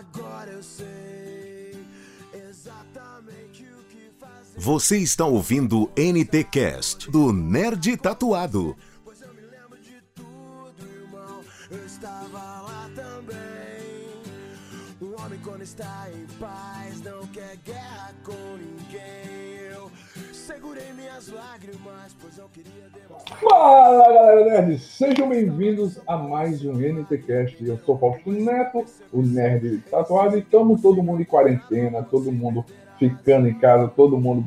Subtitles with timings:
[0.00, 1.76] Agora eu sei
[2.32, 4.58] exatamente o que fazer.
[4.58, 8.74] Você está ouvindo NT Cast do Nerd Tatuado.
[24.60, 27.64] Nerds, sejam bem-vindos a mais um NTCast.
[27.64, 32.64] Eu sou Fausto Neto, o nerd tatuado, e estamos todo mundo em quarentena, todo mundo
[32.98, 34.44] ficando em casa, todo mundo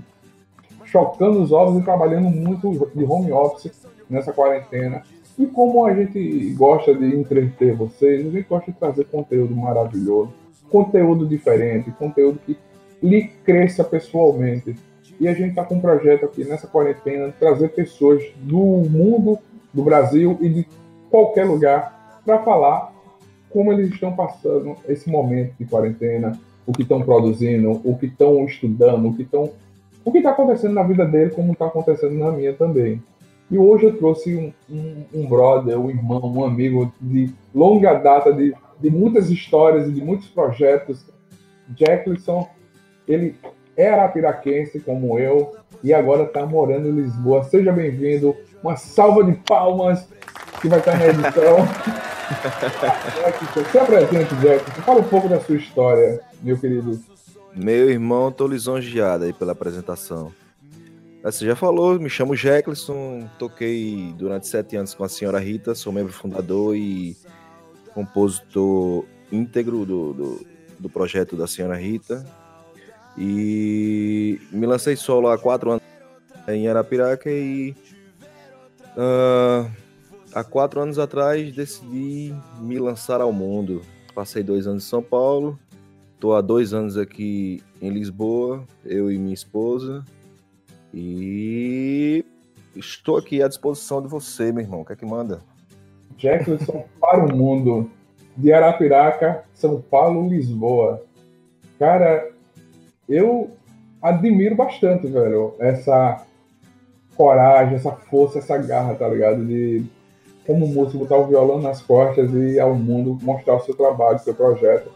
[0.86, 3.72] chocando os ovos e trabalhando muito de home office
[4.09, 5.02] nessa quarentena.
[5.38, 10.31] E como a gente gosta de entreter vocês, a gente gosta de trazer conteúdo maravilhoso,
[10.70, 12.55] conteúdo diferente, conteúdo que
[13.02, 14.75] lhe cresça pessoalmente.
[15.20, 19.39] E a gente está com um projeto aqui nessa quarentena de trazer pessoas do mundo,
[19.74, 20.68] do Brasil e de
[21.10, 22.94] qualquer lugar para falar
[23.50, 28.44] como eles estão passando esse momento de quarentena, o que estão produzindo, o que estão
[28.46, 29.52] estudando, o que estão,
[30.04, 33.02] o que está acontecendo na vida dele, como está acontecendo na minha também.
[33.52, 38.34] E hoje eu trouxe um, um, um brother, um irmão, um amigo de longa data,
[38.34, 41.06] de, de muitas histórias e de muitos projetos.
[41.70, 42.48] Jackson,
[43.08, 43.36] ele
[43.78, 47.44] é arapiraquense como eu e agora está morando em Lisboa.
[47.44, 48.36] Seja bem-vindo.
[48.64, 50.08] Uma salva de palmas
[50.62, 51.58] que vai estar na edição.
[53.72, 54.81] Se apresente, Jackson.
[54.81, 57.00] Fala um pouco da sua história, meu querido.
[57.54, 60.31] Meu irmão, tô lisonjeado aí pela apresentação.
[61.23, 65.76] Ah, Você já falou, me chamo Jackson, toquei durante sete anos com a senhora Rita,
[65.76, 67.16] sou membro fundador e
[67.94, 70.45] compositor íntegro do, do,
[70.80, 72.26] do projeto da senhora Rita.
[73.17, 75.83] E me lancei solo há quatro anos
[76.48, 77.76] em Arapiraca e
[78.98, 79.70] ah,
[80.33, 83.82] há quatro anos atrás decidi me lançar ao mundo.
[84.14, 85.58] Passei dois anos em São Paulo,
[86.14, 90.05] estou há dois anos aqui em Lisboa, eu e minha esposa.
[90.93, 92.23] E
[92.76, 94.82] estou aqui à disposição de você, meu irmão.
[94.82, 95.42] O que é que manda?
[96.17, 97.89] Jackson para o mundo.
[98.36, 101.04] De Arapiraca, São Paulo, Lisboa.
[101.77, 102.32] Cara,
[103.08, 103.52] eu
[104.02, 106.25] admiro bastante, velho, essa
[107.15, 109.45] coragem, essa força, essa garra, tá ligado?
[109.45, 109.83] De,
[110.45, 114.19] como músico, botar o violão nas costas e ao mundo mostrar o seu trabalho, o
[114.19, 114.91] seu projeto.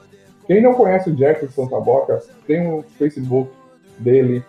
[0.45, 3.51] Quem não conhece o Jackson Taboca, tem o Facebook
[3.99, 4.43] dele,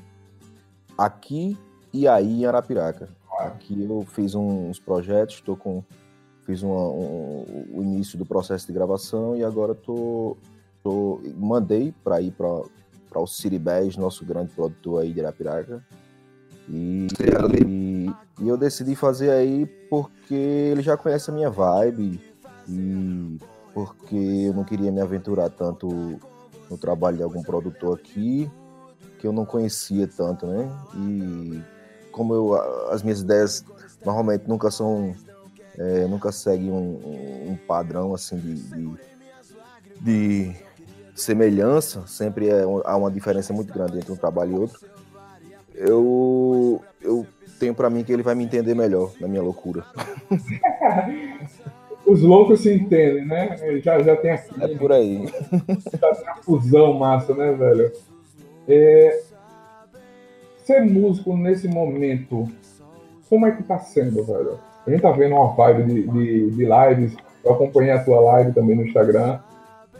[0.98, 1.56] aqui
[1.92, 3.08] e aí em Arapiraca.
[3.38, 5.82] Aqui eu fiz uns projetos, tô com.
[6.44, 10.36] Fiz uma- um- o início do processo de gravação e agora tô.
[10.82, 13.26] tô mandei para ir para o
[13.60, 15.84] Bass, nosso grande produtor aí de Arapiraca.
[16.68, 17.06] E,
[17.66, 18.10] e,
[18.40, 22.20] e eu decidi fazer aí porque ele já conhece a minha vibe
[22.68, 23.38] e
[23.74, 25.88] porque eu não queria me aventurar tanto
[26.70, 28.50] no trabalho de algum produtor aqui
[29.18, 30.68] que eu não conhecia tanto, né?
[30.96, 31.62] E
[32.10, 32.54] como eu,
[32.90, 33.64] as minhas ideias
[34.04, 35.14] normalmente nunca são,
[35.78, 38.90] é, nunca seguem um, um padrão assim de, de,
[40.00, 40.56] de
[41.14, 44.80] semelhança, sempre é, há uma diferença muito grande entre um trabalho e outro.
[45.74, 47.26] Eu, eu
[47.58, 49.84] tenho para mim que ele vai me entender melhor na minha loucura.
[52.04, 53.56] Os loucos se entendem, né?
[53.80, 55.24] Já, já tem aqui, É por aí.
[56.00, 57.92] já tem a fusão massa, né, velho?
[58.68, 59.22] É,
[60.64, 62.48] ser músico nesse momento,
[63.28, 64.58] como é que tá sendo, velho?
[64.86, 68.52] A gente tá vendo uma vibe de, de, de lives, eu acompanhei a tua live
[68.52, 69.38] também no Instagram.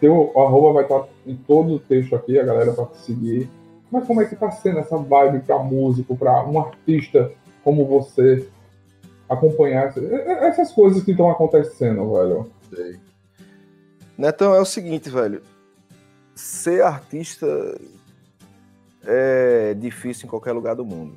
[0.01, 3.49] Teu arroba vai estar em todo o texto aqui, a galera vai te seguir.
[3.91, 7.31] Mas como é que tá sendo essa vibe para músico, para um artista
[7.63, 8.49] como você
[9.29, 12.51] acompanhar essa- essas coisas que estão acontecendo, velho?
[14.19, 15.43] Netão, é o seguinte, velho.
[16.35, 17.47] Ser artista
[19.05, 21.15] é difícil em qualquer lugar do mundo.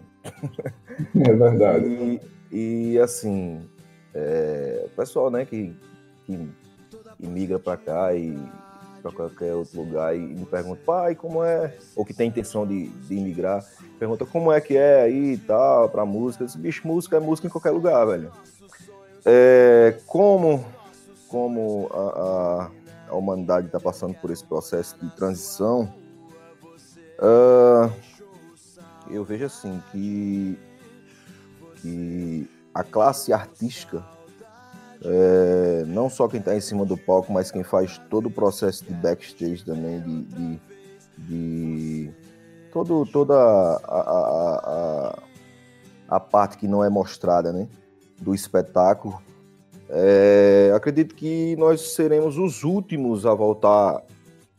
[1.15, 1.85] É verdade.
[1.87, 3.61] E, e, assim,
[4.13, 5.75] é, o pessoal, né, que,
[6.25, 6.49] que
[7.19, 8.37] imigra pra cá e
[9.01, 11.75] pra qualquer outro lugar e me pergunta, pai, como é?
[11.95, 13.63] Ou que tem intenção de, de imigrar,
[13.99, 16.43] pergunta como é que é aí e tal, pra música.
[16.43, 18.31] Esse bicho, música é música em qualquer lugar, velho.
[19.23, 20.63] É, como
[21.35, 22.71] como a, a,
[23.09, 25.93] a humanidade está passando por esse processo de transição,
[27.19, 27.91] uh,
[29.09, 30.57] eu vejo assim que,
[31.81, 34.03] que a classe artística,
[35.03, 38.83] é, não só quem está em cima do palco, mas quem faz todo o processo
[38.83, 40.59] de backstage também, de, de,
[41.17, 42.11] de
[42.73, 45.19] todo, toda a, a,
[46.09, 47.67] a, a, parte que não é mostrada né,
[48.19, 49.21] do espetáculo,
[49.89, 54.03] é, acredito que nós seremos os últimos a voltar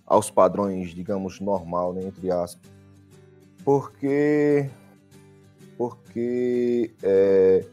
[0.06, 2.70] aos padrões, digamos, normal, né, entre aspas.
[3.64, 4.70] Porque,
[5.76, 7.64] porque é,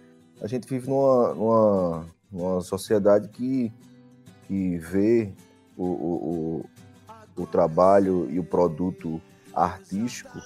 [0.42, 3.72] a gente vive numa, numa, numa sociedade que,
[4.48, 5.34] que vê
[5.78, 6.66] o, o,
[7.38, 9.22] o, o trabalho e o produto
[9.54, 10.40] artístico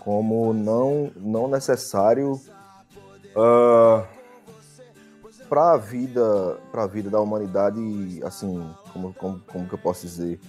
[0.00, 2.40] como não, não necessário
[3.36, 4.06] uh,
[5.48, 10.06] para a vida para a vida da humanidade assim como, como, como que eu posso
[10.06, 10.40] dizer?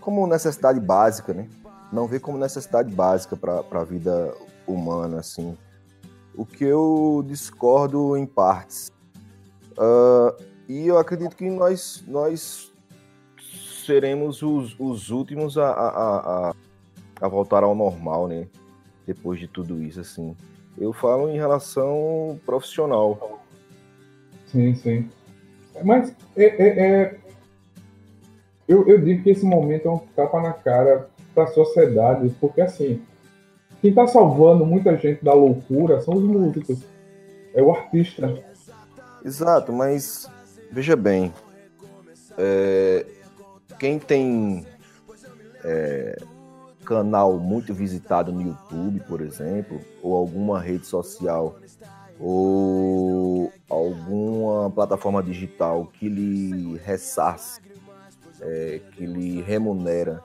[0.00, 1.48] Como necessidade básica né?
[1.92, 4.34] Não vê como necessidade básica para a vida
[4.66, 5.56] humana assim
[6.34, 8.90] o que eu discordo em partes.
[9.72, 12.72] Uh, e eu acredito que nós nós
[13.84, 15.88] seremos os, os últimos a, a,
[16.48, 16.54] a,
[17.20, 18.46] a voltar ao normal né?
[19.06, 20.36] Depois de tudo isso assim.
[20.78, 23.40] Eu falo em relação profissional.
[24.46, 25.10] Sim, sim.
[25.84, 27.18] Mas é, é, é...
[28.68, 32.60] Eu, eu digo que esse momento é um tapa na cara para a sociedade, porque
[32.60, 33.02] assim,
[33.82, 36.78] quem está salvando muita gente da loucura são os músicos,
[37.52, 38.32] é o artista.
[39.24, 40.30] Exato, mas
[40.70, 41.34] veja bem,
[42.38, 43.04] é,
[43.80, 44.64] quem tem
[45.64, 46.16] é,
[46.84, 51.56] canal muito visitado no YouTube, por exemplo, ou alguma rede social
[52.20, 57.60] ou alguma plataforma digital que lhe ressarce,
[58.40, 60.22] é, que lhe remunera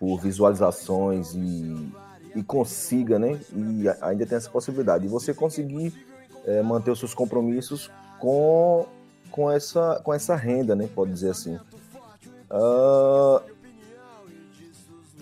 [0.00, 1.92] por visualizações e,
[2.34, 3.38] e consiga, né?
[3.54, 5.92] E ainda tem essa possibilidade de você conseguir
[6.44, 8.86] é, manter os seus compromissos com,
[9.30, 10.88] com, essa, com essa renda, né?
[10.94, 11.58] Pode dizer assim.
[12.50, 13.40] Uh,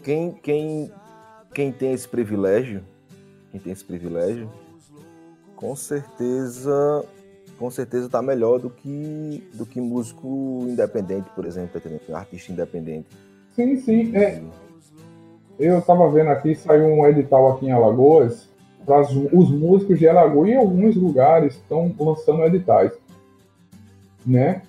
[0.03, 0.93] quem, quem,
[1.55, 2.83] quem tem esse privilégio,
[3.51, 4.51] quem tem esse privilégio,
[5.57, 7.05] com certeza
[7.59, 13.09] com certeza está melhor do que do que músico independente, por exemplo, tá artista independente.
[13.55, 14.17] Sim, sim.
[14.17, 14.43] É.
[15.61, 18.49] Eu estava vendo aqui, saiu um edital aqui em Alagoas,
[18.85, 22.93] para os músicos de Alagoas e alguns lugares estão lançando editais,
[24.27, 24.63] né?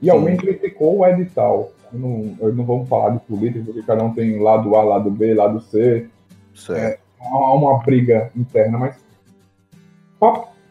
[0.00, 1.72] E alguém criticou o edital.
[1.90, 5.58] Não, não vamos falar de política, porque cada um tem lado A, lado B, lado
[5.60, 6.06] C.
[6.54, 7.00] Certo.
[7.18, 9.06] É, há uma briga interna, mas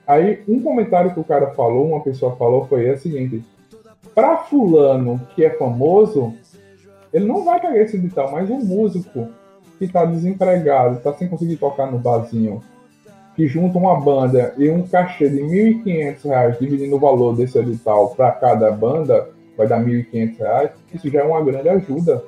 [0.08, 3.44] Aí, um comentário que o cara falou, uma pessoa falou, foi o seguinte:
[4.14, 6.34] para Fulano, que é famoso,
[7.12, 9.28] ele não vai pegar esse edital, mas um músico
[9.77, 12.62] que está desempregado, está sem conseguir tocar no barzinho,
[13.36, 18.16] que junta uma banda e um cachê de R$ 1.500, dividindo o valor desse edital
[18.16, 22.23] para cada banda, vai dar R$ 1.500, isso já é uma grande ajuda.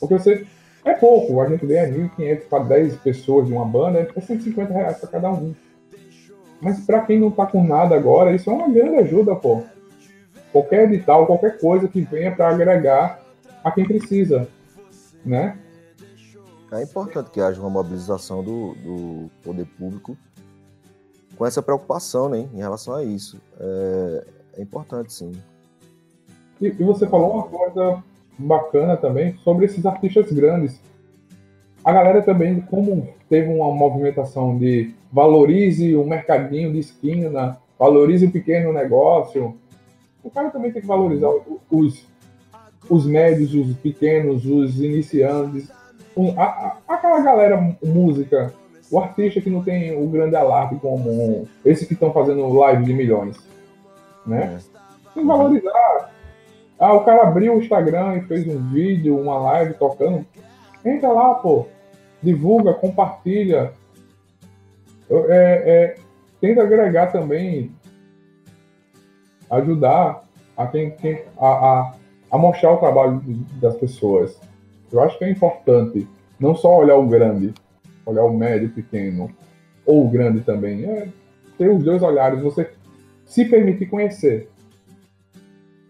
[0.00, 0.46] Porque você.
[0.84, 4.72] É pouco, a gente ganha R$ 1.500 para 10 pessoas de uma banda, é 150
[4.72, 5.54] reais para cada um.
[6.60, 9.62] Mas para quem não tá com nada agora, isso é uma grande ajuda, pô.
[10.50, 13.20] Qualquer edital, qualquer coisa que venha para agregar
[13.62, 14.48] a quem precisa,
[15.24, 15.58] né?
[16.70, 20.16] É importante que haja uma mobilização do, do poder público
[21.36, 23.40] com essa preocupação, né, em relação a isso.
[23.58, 24.24] É,
[24.58, 25.32] é importante, sim.
[26.60, 28.02] E, e, você falou uma coisa
[28.36, 30.80] bacana também sobre esses artistas grandes.
[31.84, 38.30] A galera também, como teve uma movimentação de valorize o mercadinho de esquina, valorize o
[38.30, 39.56] pequeno negócio.
[40.22, 41.30] O cara também tem que valorizar
[41.70, 42.04] os,
[42.90, 45.70] os médios, os pequenos, os iniciantes.
[46.36, 48.52] A, a, aquela galera música,
[48.90, 52.92] o artista que não tem o grande alarme como esses que estão fazendo live de
[52.92, 53.36] milhões.
[54.26, 54.56] Né?
[54.56, 54.78] É.
[55.14, 56.10] Tem que valorizar.
[56.78, 60.24] Ah, o cara abriu o Instagram e fez um vídeo, uma live tocando.
[60.84, 61.66] Entra lá, pô.
[62.22, 63.72] Divulga, compartilha
[65.10, 65.94] é, é,
[66.40, 67.72] tenta agregar também,
[69.50, 70.22] ajudar
[70.56, 71.94] a, quem, quem a, a,
[72.30, 73.22] a, mostrar o trabalho
[73.60, 74.38] das pessoas.
[74.92, 77.52] Eu acho que é importante não só olhar o grande,
[78.06, 79.30] olhar o médio, pequeno,
[79.84, 80.84] ou o grande também.
[80.84, 81.08] É,
[81.56, 82.70] ter os dois olhares, você
[83.26, 84.48] se permitir conhecer,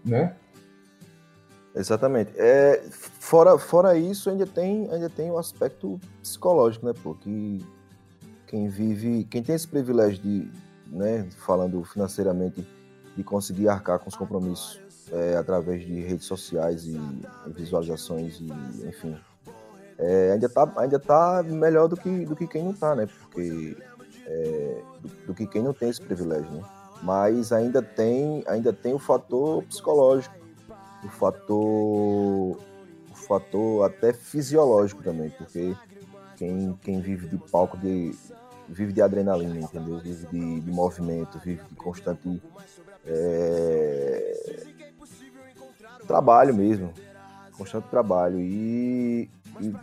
[0.05, 0.35] né?
[1.75, 2.33] Exatamente.
[2.37, 7.15] É, fora, fora isso, ainda tem, ainda tem o aspecto psicológico, né, pô?
[7.15, 7.65] Que
[8.49, 10.51] quem vive, quem tem esse privilégio de,
[10.89, 12.67] né, falando financeiramente,
[13.15, 17.01] de conseguir arcar com os compromissos é, através de redes sociais e,
[17.49, 18.47] visualizações e
[18.87, 19.17] enfim.
[19.99, 23.09] É, ainda, tá, ainda tá melhor do que, do que quem não tá, né?
[23.21, 23.77] Porque
[24.27, 26.63] é, do, do, que quem não tem esse privilégio, né?
[27.03, 30.35] Mas ainda tem, ainda tem o fator psicológico,
[31.05, 35.75] o fator, o fator até fisiológico também, porque
[36.37, 38.15] quem, quem vive de palco de,
[38.69, 39.99] vive de adrenalina, entendeu?
[39.99, 42.41] Vive de, de movimento, vive de constante
[43.05, 44.69] é,
[46.09, 46.93] trabalho mesmo,
[47.57, 49.75] constante trabalho e, e,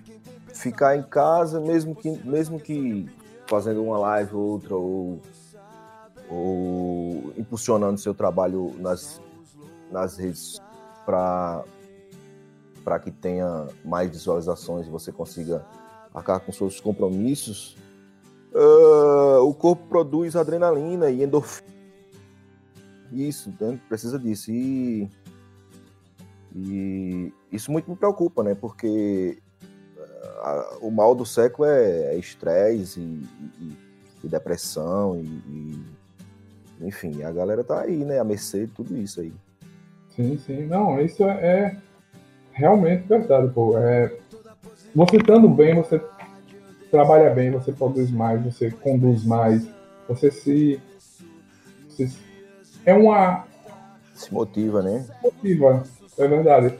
[0.53, 3.07] ficar em casa, mesmo que, mesmo que
[3.47, 5.21] fazendo uma live ou outra ou,
[6.29, 9.21] ou impulsionando seu trabalho nas,
[9.91, 10.59] nas redes
[11.05, 11.63] para
[12.83, 15.65] para que tenha mais visualizações e você consiga
[16.13, 17.75] acabar com seus compromissos,
[18.53, 21.67] uh, o corpo produz adrenalina e endorfina.
[23.11, 23.79] Isso, né?
[23.89, 24.51] precisa disso.
[24.51, 25.09] E,
[26.55, 28.55] e isso muito me preocupa, né?
[28.55, 29.37] Porque
[29.97, 33.27] uh, o mal do século é estresse é e,
[33.59, 33.77] e,
[34.23, 35.83] e, depressão e,
[36.79, 38.19] enfim, a galera tá aí, né?
[38.19, 39.33] A mercê de tudo isso aí.
[40.15, 40.65] Sim, sim.
[40.65, 41.77] Não, isso é, é
[42.53, 43.77] realmente verdade, pô.
[43.77, 44.17] É,
[44.95, 46.01] você estando bem, você
[46.89, 49.67] trabalha bem, você produz mais, você conduz mais,
[50.07, 50.79] você se.
[51.89, 52.17] se
[52.85, 53.45] é uma.
[54.13, 54.99] Se motiva, né?
[55.01, 55.83] Se motiva,
[56.17, 56.73] é verdade.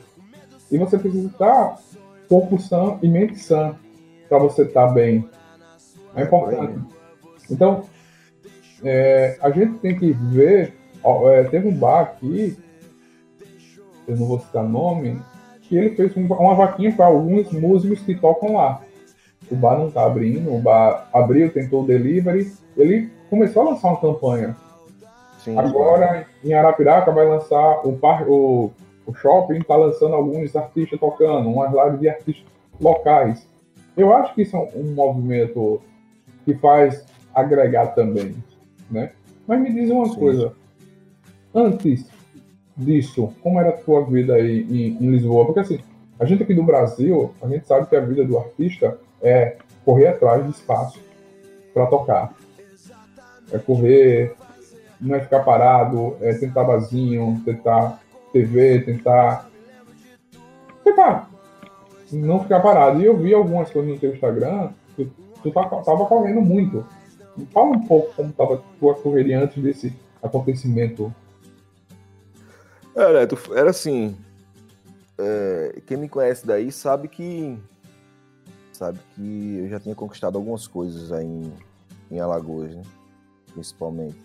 [0.70, 1.76] E você precisa estar
[2.28, 3.76] corpo sã e mente sã
[4.28, 5.28] para você estar bem.
[6.14, 6.80] É importante.
[7.50, 7.84] Então,
[8.82, 10.74] é, a gente tem que ver.
[11.02, 12.58] Ó, é, teve um bar aqui,
[14.08, 15.20] eu não vou citar nome,
[15.62, 18.82] que ele fez uma vaquinha para alguns músicos que tocam lá
[19.50, 23.88] o bar não está abrindo, o bar abriu, tentou o delivery, ele começou a lançar
[23.88, 24.56] uma campanha.
[25.38, 28.72] Sim, Agora, em Arapiraca, vai lançar o, par, o,
[29.06, 32.44] o shopping, está lançando alguns artistas tocando, umas lives de artistas
[32.80, 33.48] locais.
[33.96, 35.80] Eu acho que isso é um, um movimento
[36.44, 38.34] que faz agregar também,
[38.90, 39.12] né?
[39.46, 40.18] Mas me diz uma sim.
[40.18, 40.52] coisa,
[41.54, 42.06] antes
[42.76, 45.46] disso, como era a tua vida aí em, em Lisboa?
[45.46, 45.80] Porque assim,
[46.18, 50.08] a gente aqui do Brasil, a gente sabe que a vida do artista é correr
[50.08, 51.00] atrás de espaço
[51.72, 52.34] para tocar.
[53.52, 54.34] É correr,
[55.00, 58.00] não é ficar parado, é tentar vazio, tentar
[58.36, 59.50] TV, tentar.
[60.84, 61.30] Tentar
[62.12, 63.00] não ficar parado.
[63.00, 65.10] E eu vi algumas coisas no teu Instagram que
[65.42, 66.86] tu tá, tava correndo muito.
[67.52, 71.12] Fala um pouco como tava tua correria antes desse acontecimento.
[72.94, 74.16] Era, era assim.
[75.18, 77.58] É, quem me conhece daí sabe que
[78.72, 81.52] sabe que eu já tinha conquistado algumas coisas aí em,
[82.10, 82.82] em Alagoas, né?
[83.52, 84.20] principalmente.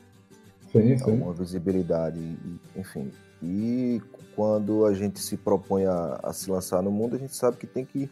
[0.72, 1.12] Sim, sim.
[1.12, 2.20] Uma visibilidade,
[2.75, 3.10] enfim.
[3.41, 4.01] E
[4.36, 7.67] quando a gente se propõe a, a, se lançar no mundo, a gente sabe que
[7.67, 8.10] tem que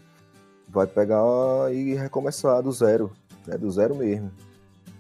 [0.68, 1.24] vai pegar
[1.72, 3.12] e recomeçar do zero,
[3.46, 3.58] né?
[3.58, 4.32] do zero mesmo.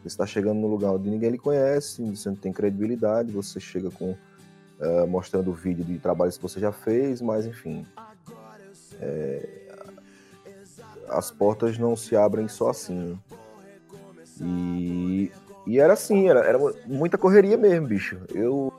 [0.01, 3.91] Você está chegando no lugar onde ninguém lhe conhece, você não tem credibilidade, você chega
[3.91, 7.86] com uh, mostrando vídeo de trabalhos que você já fez, mas enfim.
[9.01, 9.69] É,
[11.09, 13.19] as portas não se abrem só assim.
[14.41, 15.31] E,
[15.67, 18.21] e era assim, era, era muita correria mesmo, bicho.
[18.33, 18.74] Eu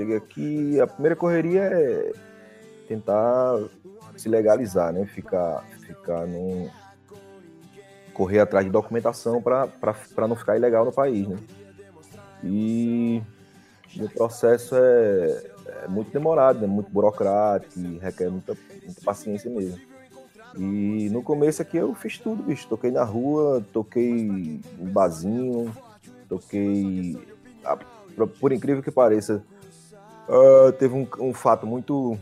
[0.00, 2.12] cheguei aqui, a primeira correria é
[2.88, 3.58] tentar
[4.16, 5.04] se legalizar, né?
[5.06, 6.68] Ficar, ficar num.
[8.14, 11.36] correr atrás de documentação para não ficar ilegal no país, né?
[12.42, 13.22] E
[13.96, 15.42] o processo é,
[15.84, 19.78] é muito demorado, é muito burocrático requer muita, muita paciência mesmo.
[20.56, 22.66] E no começo aqui eu fiz tudo, bicho.
[22.66, 25.72] Toquei na rua, toquei em barzinho,
[26.28, 27.16] toquei.
[28.40, 29.44] Por incrível que pareça,
[30.30, 32.16] uh, teve um, um, fato muito,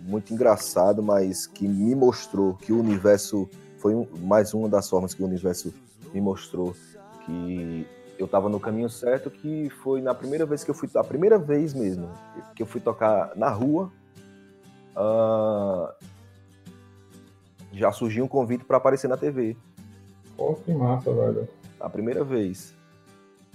[0.00, 3.48] muito engraçado, mas que me mostrou que o universo.
[3.78, 5.74] Foi um, mais uma das formas que o universo
[6.14, 6.72] me mostrou
[7.26, 7.84] que
[8.16, 10.88] eu estava no caminho certo, que foi na primeira vez que eu fui.
[10.94, 12.08] A primeira vez mesmo
[12.54, 13.90] que eu fui tocar na rua.
[14.94, 15.88] Uh,
[17.72, 19.56] já surgiu um convite para aparecer na TV.
[20.36, 21.48] Pô, que massa, velho.
[21.80, 22.74] A primeira vez.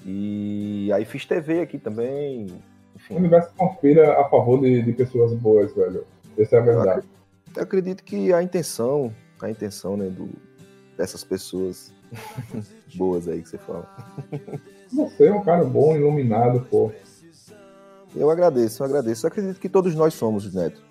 [0.06, 2.48] E aí fiz TV aqui também.
[2.98, 3.14] Enfim.
[3.14, 6.04] O universo conspira a favor de, de pessoas boas, velho.
[6.38, 7.08] Essa é a verdade.
[7.56, 10.30] Eu acredito que a intenção, a intenção, né, do,
[10.98, 11.94] dessas pessoas
[12.96, 13.88] boas aí que você fala.
[14.88, 16.94] Você é um cara bom, iluminado, pô.
[18.16, 19.26] Eu agradeço, eu agradeço.
[19.26, 20.82] Eu acredito que todos nós somos, Neto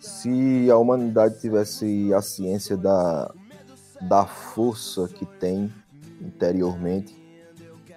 [0.00, 3.30] se a humanidade tivesse a ciência da,
[4.00, 5.70] da força que tem
[6.20, 7.14] interiormente,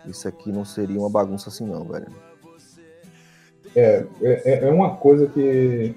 [0.05, 2.07] isso aqui não seria uma bagunça assim não, velho.
[3.75, 5.96] É, é, é uma coisa que,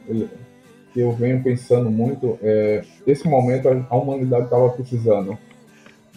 [0.92, 2.38] que eu venho pensando muito.
[2.42, 5.38] É, esse momento a humanidade estava precisando.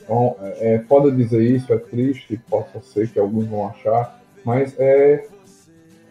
[0.01, 4.74] Então, é, é foda dizer isso, é triste, possa ser que alguns vão achar, mas
[4.80, 5.28] é,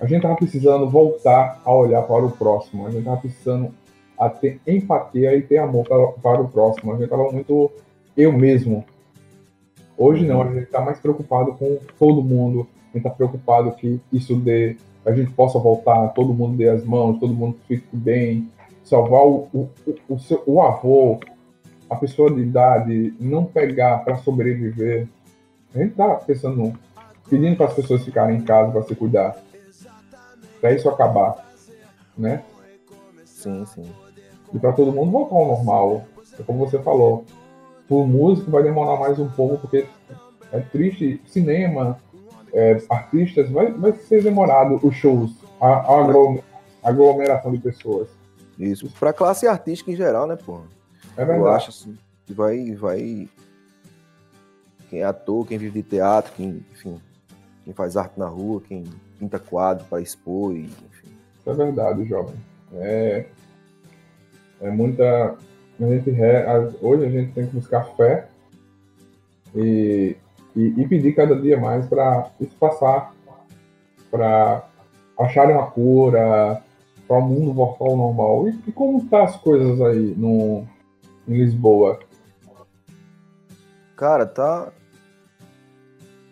[0.01, 3.75] a gente estava precisando voltar a olhar para o próximo, a gente estava precisando
[4.19, 7.73] a ter empatia e ter amor para, para o próximo, a gente estava muito
[8.17, 8.85] eu mesmo.
[9.97, 14.01] Hoje não, a gente está mais preocupado com todo mundo, a gente está preocupado que
[14.13, 18.49] isso dê, a gente possa voltar, todo mundo dê as mãos, todo mundo fique bem,
[18.85, 19.71] salvar o, o,
[20.09, 21.21] o, seu, o avô,
[21.89, 25.09] a pessoa de idade, não pegar para sobreviver.
[25.75, 26.73] A gente está pensando,
[27.29, 29.37] pedindo para as pessoas ficarem em casa para se cuidar
[30.61, 31.47] para isso acabar,
[32.17, 32.43] né?
[33.25, 33.91] Sim, sim.
[34.53, 36.05] E para todo mundo voltar ao normal.
[36.39, 37.25] É como você falou.
[37.89, 39.87] O músico vai demorar mais um pouco, porque
[40.53, 41.21] é triste.
[41.27, 41.99] Cinema,
[42.53, 48.09] é, artistas, vai, vai ser demorado os shows, a, a aglomeração de pessoas.
[48.59, 48.91] Isso.
[48.99, 50.61] Para classe artística em geral, né, pô?
[51.17, 51.41] É verdade.
[51.41, 53.29] Eu acho assim, que vai, vai.
[54.91, 57.01] Quem é ator, quem vive de teatro, quem, enfim,
[57.65, 58.85] quem faz arte na rua, quem
[59.19, 61.15] pinta quadro para expor, e, enfim.
[61.39, 62.35] Isso é verdade, jovem.
[62.75, 63.27] É,
[64.61, 65.37] é muita.
[65.81, 66.11] A gente,
[66.81, 68.27] hoje a gente tem que buscar fé
[69.55, 70.17] e,
[70.59, 73.15] e, e pedir cada dia mais para isso passar,
[74.11, 74.65] para
[75.17, 76.61] acharem uma cura,
[77.07, 78.49] para o mundo voltar ao normal.
[78.49, 80.67] E, e como tá as coisas aí no,
[81.29, 82.01] em Lisboa?
[83.97, 84.73] Cara, tá.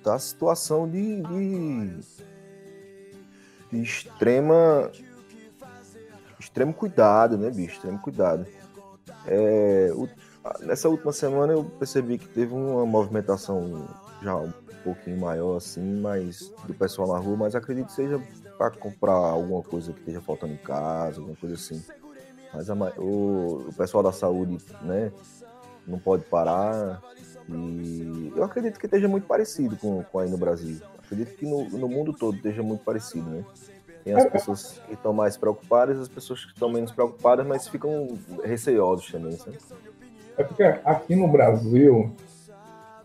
[0.02, 2.00] Tá a situação de, de
[3.70, 4.90] de extrema
[6.38, 7.74] extremo cuidado, né, bicho?
[7.74, 8.46] Extremo cuidado.
[9.26, 10.08] É, o,
[10.60, 13.88] nessa última semana eu percebi que teve uma movimentação
[14.26, 14.52] já um
[14.84, 18.20] pouquinho maior, assim, mas do pessoal na rua, mas acredito que seja
[18.58, 21.82] para comprar alguma coisa que esteja faltando em casa, alguma coisa assim.
[22.52, 25.12] Mas a, o, o pessoal da saúde, né,
[25.86, 27.02] não pode parar.
[27.48, 31.64] E eu acredito que esteja muito parecido com, com aí no Brasil acredito que no,
[31.70, 33.44] no mundo todo esteja muito parecido, né?
[34.04, 38.16] Tem as pessoas que estão mais preocupadas as pessoas que estão menos preocupadas, mas ficam
[38.44, 39.58] receosos também, sabe?
[40.36, 42.12] É porque aqui no Brasil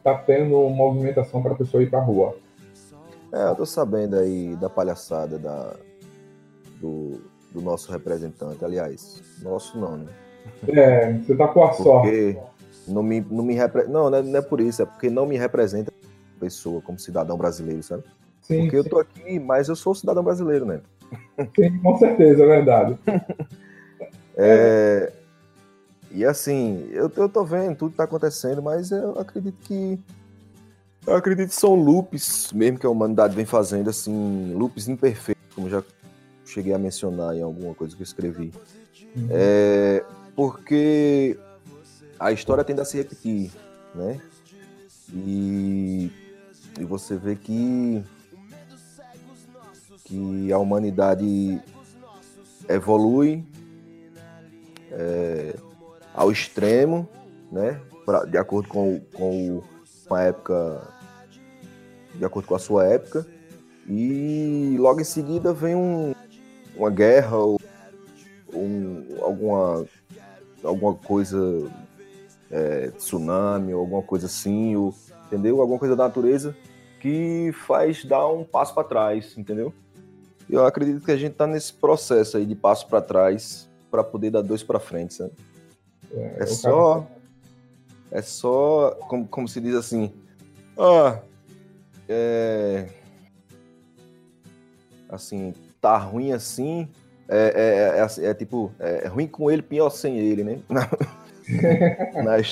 [0.04, 2.36] tá tendo movimentação para a pessoa ir para rua.
[3.34, 5.74] É, eu tô sabendo aí da palhaçada da,
[6.80, 7.22] do,
[7.54, 8.64] do nosso representante.
[8.64, 10.08] Aliás, nosso não, né?
[10.68, 12.40] É, você tá com a porque sorte.
[12.88, 13.84] Não me, não me repre...
[13.84, 15.92] Não, não é, não é por isso, é porque não me representa
[16.40, 18.04] pessoa, como cidadão brasileiro, sabe?
[18.42, 18.78] Sim, Porque sim.
[18.78, 20.82] eu tô aqui, mas eu sou cidadão brasileiro, né?
[21.56, 22.98] Sim, com certeza, é verdade.
[24.36, 25.12] é,
[26.14, 30.00] e assim, eu, eu tô vendo tudo que tá acontecendo, mas eu acredito que.
[31.06, 35.70] Eu acredito que são loops, mesmo que a humanidade vem fazendo, assim, loops imperfeitos, como
[35.70, 35.84] já
[36.46, 38.54] cheguei a mencionar em alguma coisa que eu escrevi.
[39.16, 39.28] Uhum.
[39.32, 40.04] É,
[40.36, 41.40] porque
[42.20, 43.52] a história tende a se repetir,
[43.96, 44.22] né?
[45.14, 46.12] E
[46.80, 48.04] e você vê que
[50.06, 51.62] que a humanidade
[52.68, 53.46] evolui
[54.92, 55.56] é,
[56.14, 57.08] ao extremo,
[57.52, 57.80] né?
[58.06, 59.62] Pra, de acordo com, com,
[60.08, 60.88] com a época,
[62.16, 63.26] de acordo com a sua época,
[63.88, 66.14] e logo em seguida vem um,
[66.76, 67.60] uma guerra ou
[68.54, 69.86] um, alguma,
[70.64, 71.40] alguma coisa,
[72.50, 74.94] é, tsunami ou alguma coisa assim, ou
[75.28, 75.62] entendeu?
[75.62, 76.56] Alguma coisa da natureza
[77.00, 79.74] que faz dar um passo para trás, entendeu?
[80.50, 84.30] Eu acredito que a gente está nesse processo aí de passo para trás para poder
[84.32, 85.32] dar dois para frente, sabe?
[86.14, 87.08] É, é só
[88.12, 90.14] é só como, como se diz assim,
[90.78, 91.20] ah,
[92.10, 92.88] é,
[95.08, 96.90] assim, tá ruim assim,
[97.30, 100.60] é, é, é, é tipo, é ruim com ele, pior sem ele, né?
[100.68, 100.90] Na,
[102.22, 102.44] na,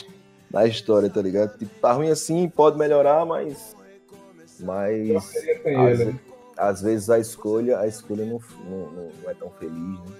[0.49, 1.57] na história, tá ligado?
[1.57, 3.75] Tipo, tá ruim assim, pode melhorar, mas.
[4.61, 5.35] Mas.
[5.77, 6.15] Às,
[6.57, 10.15] às, vezes a escolha, a escolha não, não, não é tão feliz, né?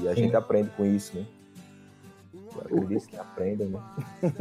[0.00, 0.22] E a Sim.
[0.22, 1.24] gente aprende com isso, né?
[2.64, 3.80] Acredito que aprenda, né?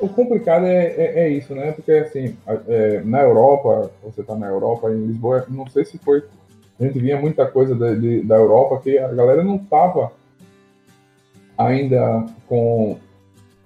[0.00, 1.72] O complicado é, é, é, isso, né?
[1.72, 6.24] Porque assim, é, na Europa, você tá na Europa, em Lisboa, não sei se foi.
[6.80, 10.12] A gente via muita coisa da, de, da Europa que a galera não tava
[11.56, 12.98] ainda com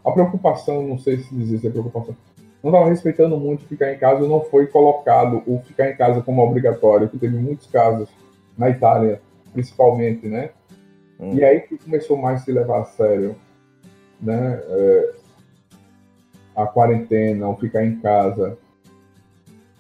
[0.04, 2.16] a preocupação, não sei se dizer se é preocupação,
[2.62, 6.42] não estava respeitando muito ficar em casa, não foi colocado o ficar em casa como
[6.42, 8.09] obrigatório, que teve muitos casos
[8.56, 9.20] na Itália,
[9.52, 10.50] principalmente, né?
[11.18, 11.35] Hum.
[11.35, 13.35] E aí que começou mais a se levar a sério,
[14.22, 14.62] né?
[14.66, 15.12] É,
[16.56, 18.56] a quarentena, o ficar em casa.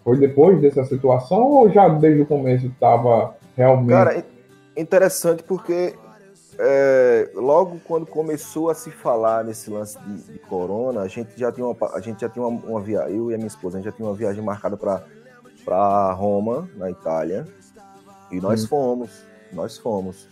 [0.02, 3.90] Foi depois dessa situação ou já desde o começo estava Realmente.
[3.90, 4.24] Cara,
[4.74, 5.94] interessante porque
[6.58, 11.52] é, logo quando começou a se falar nesse lance de, de, corona, a gente já
[11.52, 13.80] tinha uma, a gente já tinha uma, uma viagem, eu e a minha esposa, a
[13.80, 17.46] gente já tinha uma viagem marcada para Roma, na Itália,
[18.30, 18.68] e nós hum.
[18.68, 20.26] fomos, nós fomos.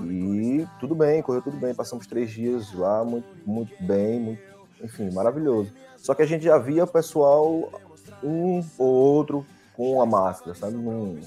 [0.00, 4.42] E tudo bem, correu tudo bem, passamos três dias lá, muito, muito bem, muito,
[4.82, 5.72] enfim, maravilhoso.
[5.96, 7.80] Só que a gente já via o pessoal,
[8.22, 10.74] um ou outro, com a máscara, sabe?
[10.74, 11.18] Não,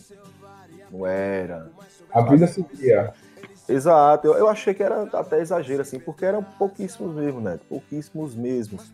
[0.91, 1.71] não era.
[2.11, 3.13] A vida seguia.
[3.69, 7.59] Exato, eu, eu achei que era até exagero, assim, porque eram pouquíssimos mesmo, né?
[7.67, 8.91] Pouquíssimos mesmos.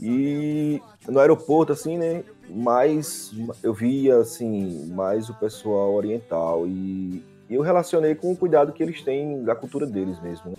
[0.00, 2.22] E no aeroporto, assim, né?
[2.48, 3.32] Mais
[3.62, 6.66] eu via, assim, mais o pessoal oriental.
[6.66, 10.50] E, e eu relacionei com o cuidado que eles têm da cultura deles mesmo.
[10.50, 10.56] Né?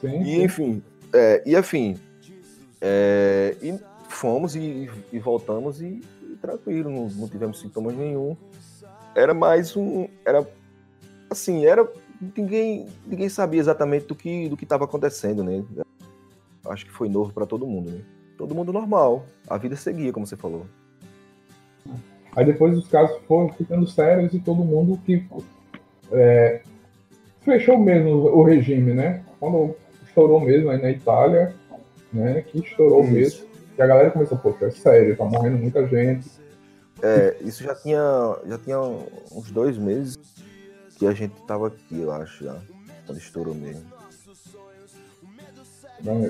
[0.00, 1.98] Sim, e, enfim, é, e enfim.
[2.80, 8.36] É, e fomos e, e voltamos e, e tranquilo, não, não tivemos sintomas nenhum.
[9.14, 10.06] Era mais um.
[10.24, 10.46] Era
[11.28, 11.88] assim, era
[12.36, 15.64] ninguém, ninguém sabia exatamente do que do que estava acontecendo, né?
[16.66, 18.00] Acho que foi novo para todo mundo, né?
[18.36, 20.66] Todo mundo normal, a vida seguia, como você falou.
[22.36, 25.26] Aí depois os casos foram ficando sérios e todo mundo que
[26.12, 26.60] é,
[27.42, 29.22] fechou mesmo o regime, né?
[29.40, 29.74] Quando
[30.06, 31.54] estourou mesmo aí na Itália,
[32.12, 32.42] né?
[32.42, 33.12] Que estourou isso.
[33.12, 33.48] mesmo.
[33.78, 36.28] E a galera começou, pô, é sério, tá morrendo muita gente.
[37.00, 38.00] É, isso já tinha,
[38.46, 40.18] já tinha uns dois meses
[40.98, 42.60] que a gente tava aqui, eu acho, já.
[43.06, 43.86] Quando estourou mesmo.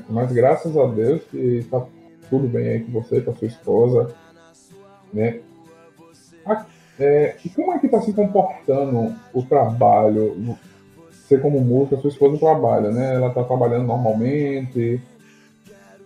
[0.08, 1.86] Mas graças a Deus que tá
[2.28, 4.14] tudo bem aí com você, com a sua esposa,
[5.12, 5.40] né?
[6.98, 10.58] É, e como é que tá se comportando o trabalho?
[11.10, 13.14] Você como música, sua esposa trabalha, né?
[13.14, 15.00] Ela tá trabalhando normalmente?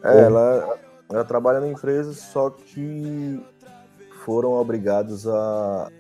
[0.04, 0.78] É, ela,
[1.10, 3.40] ela trabalha na empresa, só que
[4.24, 5.90] foram obrigados a,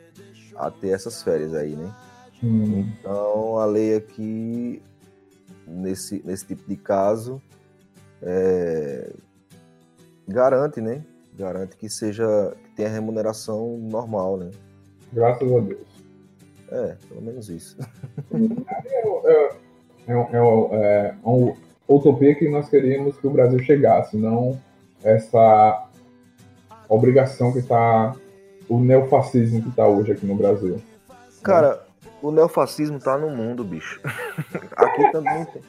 [0.56, 1.90] a ter essas férias aí, né?
[2.42, 2.80] Hum.
[2.80, 4.82] Então, a lei aqui,
[5.66, 7.40] nesse, nesse tipo de caso,
[8.20, 9.12] é,
[10.28, 11.02] garante, né?
[11.34, 12.26] Garante que seja,
[12.64, 14.50] que tenha remuneração normal, né?
[15.12, 15.92] Graças a Deus.
[16.70, 17.76] É, pelo menos isso.
[18.32, 21.54] é, é, é, é uma
[21.86, 24.58] utopia que nós queríamos que o Brasil chegasse, não
[25.04, 25.88] essa
[26.88, 28.14] obrigação que está,
[28.68, 30.80] o neofascismo que está hoje aqui no Brasil.
[31.42, 31.84] Cara,
[32.22, 34.00] o neofascismo tá no mundo, bicho.
[34.76, 35.62] Aqui também tem.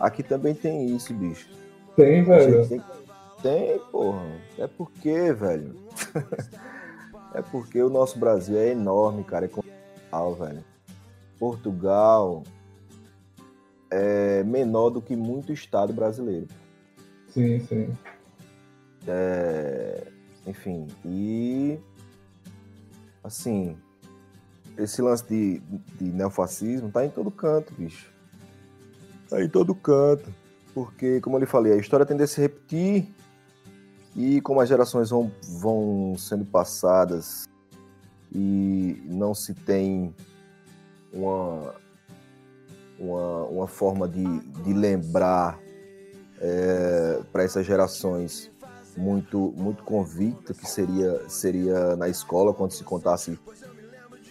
[0.00, 1.48] Aqui também tem isso, bicho.
[1.96, 2.66] Tem, velho.
[2.66, 2.82] Tem,
[3.42, 4.24] tem, porra.
[4.56, 5.74] É porque, velho.
[7.34, 9.46] é porque o nosso Brasil é enorme, cara.
[9.46, 10.64] É continental, velho.
[11.38, 12.42] Portugal
[13.90, 16.48] é menor do que muito estado brasileiro.
[17.28, 17.96] Sim, sim.
[19.06, 20.06] É,
[20.46, 21.78] enfim, e
[23.22, 23.76] assim,
[24.76, 25.58] esse lance de,
[25.98, 28.12] de neofascismo tá em todo canto, bicho.
[29.28, 30.32] Tá em todo canto.
[30.74, 33.08] Porque, como eu lhe falei, a história tende a se repetir
[34.18, 37.48] e como as gerações vão, vão sendo passadas
[38.34, 40.12] e não se tem
[41.12, 41.72] uma,
[42.98, 45.56] uma, uma forma de, de lembrar
[46.40, 48.50] é, para essas gerações
[48.96, 53.38] muito muito convicta que seria seria na escola quando se contasse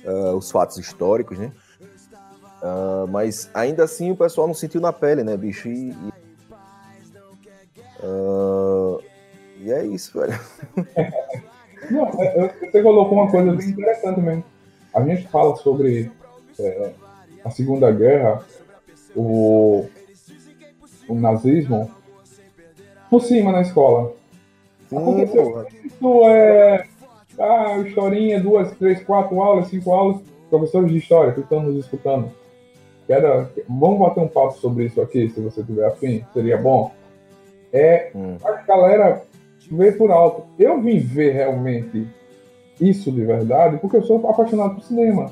[0.04, 1.54] uh, os fatos históricos, né?
[2.62, 5.70] Uh, mas ainda assim o pessoal não sentiu na pele, né, bicho?
[5.70, 6.17] E, e,
[9.60, 10.40] e é isso, velho.
[11.92, 14.44] não, é, você colocou uma coisa bem interessante mesmo.
[14.94, 16.12] A gente fala sobre
[16.60, 16.92] é,
[17.44, 18.44] a Segunda Guerra,
[19.16, 19.86] o,
[21.08, 21.92] o nazismo,
[23.10, 24.14] por cima na escola.
[24.92, 26.88] Aconteceu isso é
[27.40, 32.32] ah, historinha, duas, três, quatro aulas, cinco aulas, professores de história que estão nos escutando.
[33.06, 36.92] Quero, vamos bater um papo sobre isso aqui, se você tiver afim, seria bom.
[37.72, 38.38] É, hum.
[38.44, 39.22] a galera
[39.72, 40.46] vê por alto.
[40.58, 42.08] Eu vim ver realmente
[42.80, 45.32] isso de verdade porque eu sou apaixonado por cinema.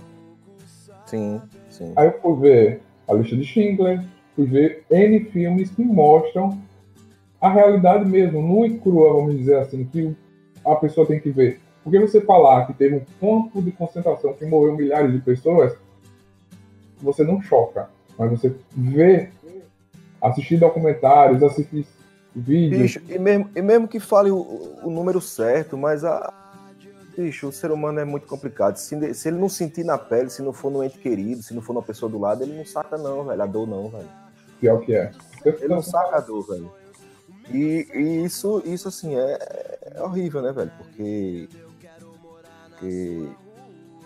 [1.05, 1.93] Sim, sim.
[1.95, 4.03] Aí eu fui ver a lista de Schindler,
[4.35, 6.59] fui ver N filmes que mostram
[7.39, 10.15] a realidade mesmo, nua e crua, vamos dizer assim, que
[10.65, 11.59] a pessoa tem que ver.
[11.83, 15.77] Porque você falar que teve um campo de concentração que morreu milhares de pessoas,
[16.99, 17.89] você não choca.
[18.17, 19.29] Mas você vê,
[20.19, 21.85] assistir documentários, assistir
[22.35, 22.81] vídeos.
[22.81, 26.33] Bicho, e mesmo, e mesmo que fale o, o número certo, mas a.
[27.17, 28.75] Bicho, o ser humano é muito complicado.
[28.75, 31.61] Se, se, ele não sentir na pele, se não for no ente querido, se não
[31.61, 33.41] for uma pessoa do lado, ele não saca, não, velho.
[33.41, 34.09] A dor não, velho.
[34.59, 35.11] Pior que é.
[35.45, 36.69] Ele não saca a dor, velho.
[37.49, 40.71] E, e, isso, isso, assim, é, é horrível, né, velho?
[40.77, 41.47] Porque
[42.75, 43.29] porque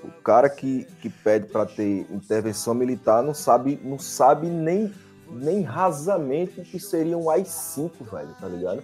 [0.03, 4.93] O cara que, que pede para ter intervenção militar não sabe, não sabe nem,
[5.31, 8.83] nem rasamente o que seria um AI-5, velho, tá ligado?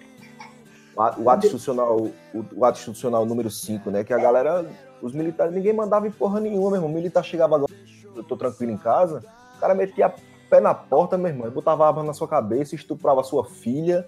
[1.17, 4.03] O ato institucional, o, ato institucional número 5, né?
[4.03, 4.65] Que a galera,
[5.01, 6.89] os militares, ninguém mandava em porra nenhuma, meu irmão.
[6.89, 7.73] O militar chegava agora,
[8.15, 9.21] eu tô tranquilo em casa,
[9.57, 10.13] o cara metia
[10.49, 14.07] pé na porta, meu irmão, botava a arma na sua cabeça, estuprava a sua filha,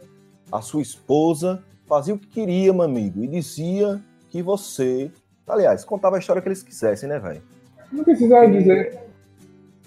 [0.51, 5.11] a sua esposa, fazia o que queria, meu amigo, e dizia que você.
[5.45, 7.41] Aliás, contava a história que eles quisessem, né, velho?
[7.91, 9.06] Não precisava dizer.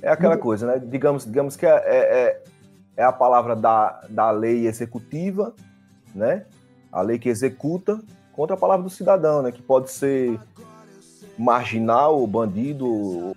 [0.03, 0.83] É aquela coisa, né?
[0.85, 2.43] Digamos, digamos que é, é, é,
[2.97, 5.55] é a palavra da, da lei executiva,
[6.15, 6.47] né?
[6.91, 8.01] A lei que executa
[8.33, 9.53] contra a palavra do cidadão, né?
[9.53, 10.39] Que pode ser
[11.39, 13.37] marginal, bandido,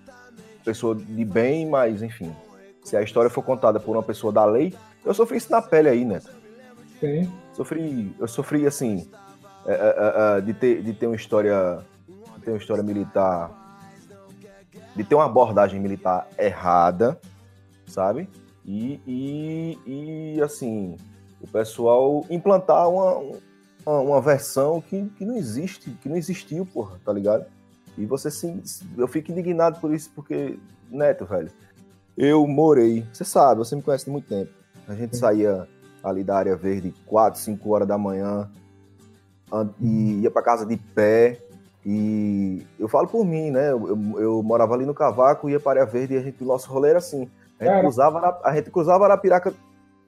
[0.64, 2.34] pessoa de bem, mas enfim.
[2.82, 4.74] Se a história for contada por uma pessoa da lei,
[5.04, 6.20] eu sofri isso na pele aí, né?
[7.00, 7.30] Sim.
[7.52, 9.08] Sofri, eu sofri assim
[9.66, 13.50] é, é, é, é, de, ter, de ter uma história, de ter uma história militar,
[14.94, 17.18] de ter uma abordagem militar errada,
[17.86, 18.28] sabe?
[18.64, 19.78] E, e,
[20.36, 20.96] e assim,
[21.40, 23.38] o pessoal implantar uma,
[23.84, 27.44] uma, uma, versão que, que não existe, que não existiu, porra, tá ligado?
[27.98, 28.62] E você sim,
[28.96, 30.58] eu fico indignado por isso, porque,
[30.90, 31.50] Neto, velho,
[32.16, 34.50] eu morei, você sabe, você me conhece há muito tempo.
[34.88, 35.68] A gente saía
[36.02, 38.50] ali da área verde, 4, 5 horas da manhã,
[39.80, 41.40] e ia para casa de pé.
[41.84, 43.70] E eu falo por mim, né?
[43.70, 46.46] Eu, eu, eu, morava ali no Cavaco, ia para a verde e a gente, o
[46.46, 47.28] nosso rolê era assim.
[47.60, 49.52] A gente, cruzava, a gente cruzava Arapiraca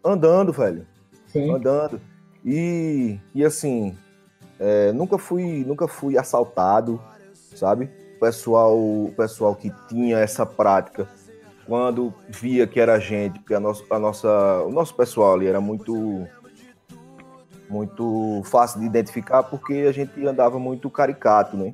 [0.02, 0.86] andando, velho.
[1.26, 1.52] Sim.
[1.52, 2.00] Andando.
[2.44, 3.96] E, e assim,
[4.58, 7.00] é, nunca fui nunca fui assaltado,
[7.54, 7.90] sabe?
[8.16, 11.06] O pessoal, o pessoal que tinha essa prática
[11.66, 15.60] quando via que era gente, porque a nossa, a nossa, o nosso pessoal ali era
[15.60, 16.26] muito
[17.68, 21.72] muito fácil de identificar porque a gente andava muito caricato, né?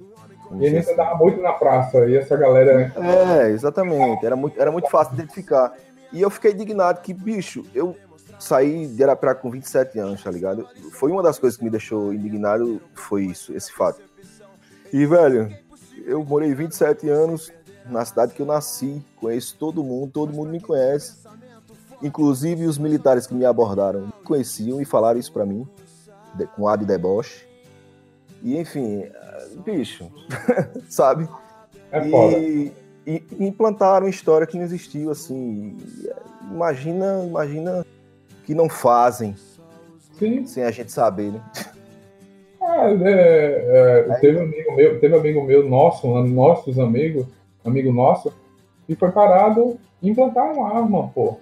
[0.60, 0.92] e a gente assim.
[0.92, 2.92] andava muito na praça, e essa galera, né?
[3.44, 4.24] É, exatamente.
[4.24, 5.72] Era muito, era muito fácil de identificar.
[6.12, 7.96] E eu fiquei indignado que, bicho, eu
[8.38, 10.68] saí de Arapiraca com 27 anos, tá ligado?
[10.92, 14.00] Foi uma das coisas que me deixou indignado, foi isso, esse fato.
[14.92, 15.54] E, velho,
[16.04, 17.52] eu morei 27 anos
[17.86, 21.22] na cidade que eu nasci, conheço todo mundo, todo mundo me conhece.
[22.02, 25.66] Inclusive os militares que me abordaram me conheciam e falaram isso para mim,
[26.34, 27.46] de, com ar de deboche.
[28.42, 29.04] E enfim,
[29.64, 30.10] bicho,
[30.88, 31.28] sabe?
[31.90, 32.38] É foda.
[32.38, 32.72] E,
[33.06, 35.76] e, implantaram história que não existiu, assim.
[36.50, 37.86] Imagina, imagina
[38.44, 39.36] que não fazem
[40.18, 40.46] Sim.
[40.46, 41.42] sem a gente saber, né?
[42.60, 47.26] Ah, é, é, teve um amigo meu, teve um amigo meu, nosso, nossos amigos,
[47.64, 48.32] amigo nosso,
[48.88, 51.38] e foi parado e implantaram uma arma, pô.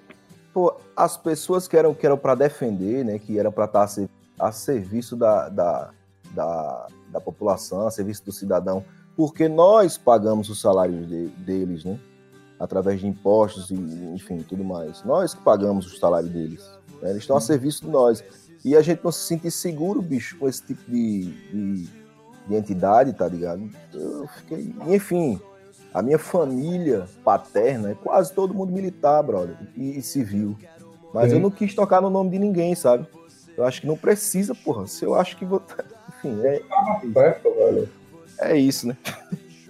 [0.53, 4.09] Pô, as pessoas que eram, que eram para defender, né, que eram para estar a,
[4.40, 5.90] a serviço da, da,
[6.35, 8.85] da, da, população, a serviço do cidadão,
[9.16, 11.98] porque nós pagamos os salários de, deles, né,
[12.59, 13.74] através de impostos e,
[14.14, 15.05] enfim, tudo mais.
[15.05, 16.64] Nós que pagamos o salário deles.
[17.03, 18.24] Né, eles estão a serviço de nós.
[18.64, 21.88] E a gente não se sente seguro, bicho, com esse tipo de, de,
[22.46, 23.70] de entidade, tá ligado?
[23.94, 24.74] Eu fiquei.
[24.87, 25.40] Enfim,
[25.94, 30.59] a minha família paterna é quase todo mundo militar, brother, e, e civil.
[31.12, 31.37] Mas Sim.
[31.37, 33.07] eu não quis tocar no nome de ninguém, sabe?
[33.61, 34.87] Eu acho que não precisa, porra.
[34.87, 35.62] Se eu acho que vou.
[36.09, 36.61] Enfim, é.
[36.61, 37.88] Tava certo, velho.
[38.40, 38.96] É isso, né?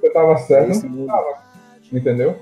[0.00, 1.38] Você tava certo, é não tava.
[1.92, 2.38] Entendeu?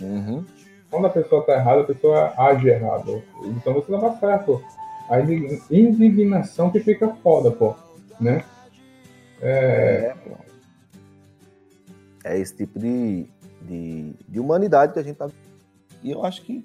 [0.00, 0.44] Uhum.
[0.90, 3.22] Quando a pessoa tá errada, a pessoa age errado.
[3.44, 4.62] Então você tava certo.
[5.10, 7.74] A indignação que fica foda, pô.
[8.20, 8.44] Né?
[9.40, 10.14] É.
[10.14, 10.48] é
[12.28, 13.26] é esse tipo de,
[13.62, 15.28] de, de humanidade que a gente tá.
[16.02, 16.64] E eu acho que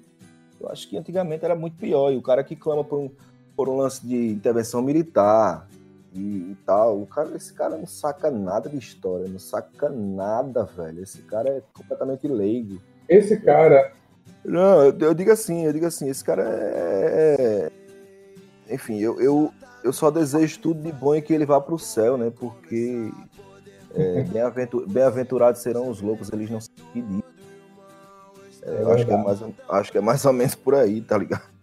[0.60, 2.12] eu acho que antigamente era muito pior.
[2.12, 3.10] E o cara que clama por um,
[3.56, 5.66] por um lance de intervenção militar
[6.14, 10.64] e, e, tal, o cara, esse cara não saca nada de história, não saca nada,
[10.64, 11.02] velho.
[11.02, 12.80] Esse cara é completamente leigo.
[13.08, 13.92] Esse cara.
[14.44, 17.70] Não, eu, eu digo assim, eu digo assim, esse cara é.
[18.68, 21.74] é enfim, eu, eu, eu só desejo tudo de bom e que ele vá para
[21.74, 22.32] o céu, né?
[22.34, 23.10] Porque
[23.94, 24.24] é,
[24.88, 26.58] Bem-aventurados serão os loucos, eles não
[26.92, 27.22] que diz.
[28.62, 31.18] É, é acho, que é mais, acho que é mais ou menos por aí, tá
[31.18, 31.53] ligado?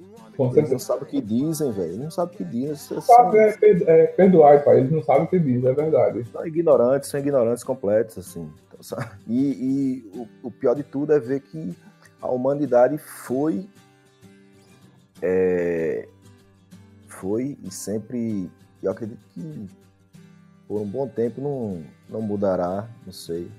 [0.56, 1.90] Eles não sabem o que dizem, velho.
[1.90, 2.96] Eles não sabem o que dizem.
[2.96, 4.80] Não sabe, é, é, perdoar, pai.
[4.80, 6.26] Eles não sabem o que dizem, é verdade.
[6.32, 8.50] São ignorantes, são ignorantes completos, assim.
[8.68, 11.76] Então, e, e o, o, pior de tudo é ver que
[12.22, 13.68] a humanidade foi.
[15.22, 16.08] É,
[17.08, 18.50] foi e sempre.
[18.82, 19.70] Eu acredito que
[20.68, 23.52] por um bom tempo não, não mudará, não sei.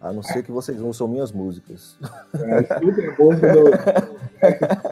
[0.00, 1.96] A não ser que vocês ouçam minhas músicas.
[2.34, 2.62] É,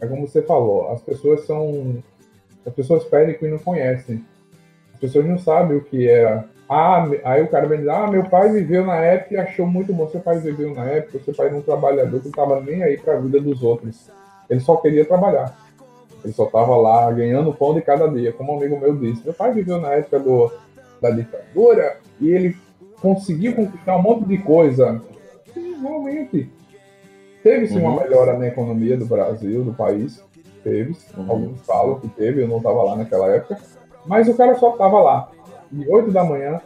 [0.00, 2.02] é como você falou, as pessoas são.
[2.64, 4.24] As pessoas pedem que não conhecem.
[4.94, 8.24] As pessoas não sabem o que é Ah, aí o cara vem dizer, ah, meu
[8.28, 10.08] pai viveu na época e achou muito bom.
[10.08, 12.98] Seu pai viveu na época, seu pai era um trabalhador que não estava nem aí
[12.98, 14.10] para a vida dos outros.
[14.50, 15.56] Ele só queria trabalhar.
[16.22, 18.32] Ele só estava lá ganhando pão de cada dia.
[18.32, 20.52] Como um amigo meu disse, meu pai viveu na época do,
[21.00, 22.56] da ditadura e ele
[23.00, 25.00] conseguiu conquistar um monte de coisa.
[25.54, 26.50] Sim, realmente.
[27.42, 28.00] Teve-se uma Uhum.
[28.00, 30.22] melhora na economia do Brasil, do país.
[30.62, 30.96] Teve.
[31.16, 31.30] Uhum.
[31.30, 33.58] Alguns falam que teve, eu não estava lá naquela época.
[34.06, 35.30] Mas o cara só estava lá
[35.70, 36.60] de 8 da manhã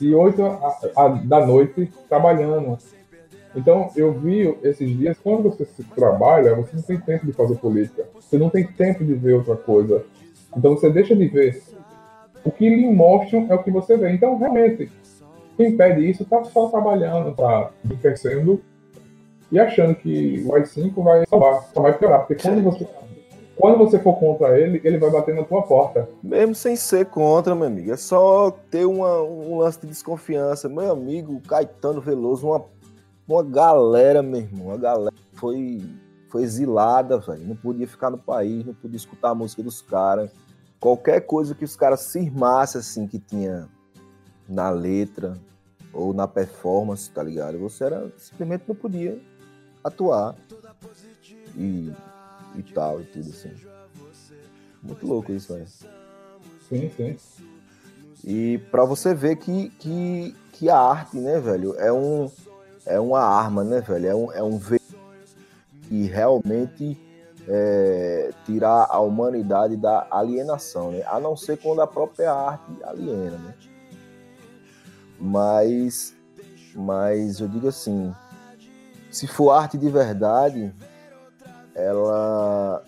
[0.00, 2.78] e 8 a- a- da noite trabalhando.
[3.54, 8.04] Então, eu vi esses dias, quando você trabalha, você não tem tempo de fazer política.
[8.18, 10.04] Você não tem tempo de ver outra coisa.
[10.56, 11.62] Então, você deixa de ver.
[12.44, 14.10] O que lhe mostram é o que você vê.
[14.12, 14.90] Então, realmente,
[15.56, 18.60] quem pede isso está só trabalhando, está enriquecendo
[19.52, 22.26] e achando que o AI-5 vai salvar, só vai piorar.
[22.26, 22.88] Porque quando você,
[23.54, 26.08] quando você for contra ele, ele vai bater na tua porta.
[26.22, 27.92] Mesmo sem ser contra, meu amigo.
[27.92, 30.68] É só ter uma- um lance de desconfiança.
[30.68, 32.64] Meu amigo Caetano Veloso, uma,
[33.28, 35.82] uma galera, meu irmão, uma galera foi,
[36.30, 37.46] foi exilada, velho.
[37.46, 40.30] Não podia ficar no país, não podia escutar a música dos caras.
[40.80, 43.68] Qualquer coisa que os caras se irmassem, assim, que tinha
[44.48, 45.36] na letra
[45.92, 47.58] ou na performance, tá ligado?
[47.58, 49.20] Você era, simplesmente não podia
[49.84, 50.34] atuar
[51.56, 51.92] e,
[52.56, 53.52] e tal, e tudo assim.
[54.82, 55.66] Muito louco isso, velho.
[56.68, 57.16] Sim, sim.
[58.24, 62.30] E pra você ver que, que, que a arte, né, velho, é, um,
[62.86, 64.06] é uma arma, né, velho?
[64.06, 65.00] É um, é um veículo
[65.88, 66.98] que realmente
[67.48, 71.02] é, tirar a humanidade da alienação, né?
[71.06, 73.54] A não ser quando a própria arte aliena, né?
[75.18, 76.14] Mas,
[76.74, 78.14] mas eu digo assim,
[79.12, 80.72] se for arte de verdade,
[81.74, 82.84] ela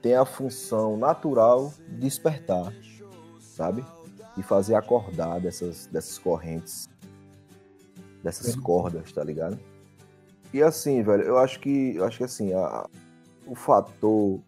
[0.00, 2.72] tem a função natural de despertar,
[3.40, 3.84] sabe?
[4.36, 6.88] E fazer acordar dessas, dessas correntes,
[8.22, 9.58] dessas cordas, tá ligado?
[10.52, 12.86] E assim, velho, eu acho que, eu acho que assim, a-
[13.46, 14.40] o fator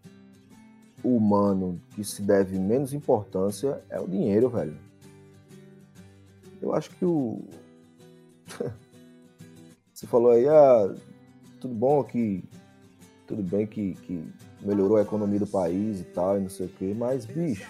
[1.03, 4.77] humano que se deve menos importância é o dinheiro, velho.
[6.61, 7.43] Eu acho que o.
[9.95, 10.93] Você falou aí, ah,
[11.61, 12.43] tudo bom que.
[13.25, 14.27] Tudo bem que, que
[14.61, 17.67] melhorou a economia do país e tal, e não sei o quê, mas, bicho,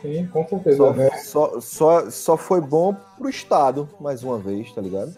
[0.00, 0.76] Sim, com certeza.
[0.76, 1.10] só, né?
[1.16, 5.16] só, só, só foi bom pro Estado, mais uma vez, tá ligado?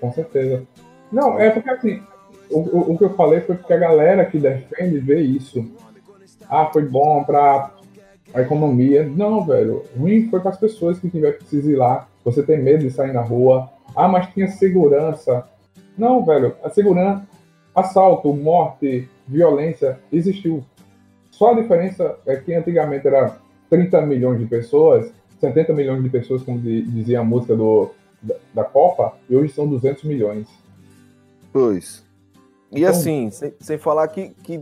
[0.00, 0.66] Com certeza.
[1.12, 2.02] Não, é porque assim,
[2.50, 5.64] o, o, o que eu falei foi porque a galera que defende vê isso.
[6.48, 7.70] Ah, foi bom pra
[8.34, 9.04] a economia.
[9.04, 9.84] Não, velho.
[9.96, 12.08] Ruim foi para as pessoas que tiveram que se exilar.
[12.24, 13.70] Você tem medo de sair na rua.
[13.94, 15.46] Ah, mas tinha segurança.
[15.98, 16.54] Não, velho.
[16.62, 17.26] A segurança,
[17.74, 20.64] assalto, morte, violência, existiu.
[21.30, 23.36] Só a diferença é que antigamente era
[23.68, 27.90] 30 milhões de pessoas, 70 milhões de pessoas, como di- dizia a música do,
[28.22, 30.48] da, da Copa, e hoje são 200 milhões.
[31.52, 32.04] Pois.
[32.72, 34.60] E Então- assim, sem, sem falar que, que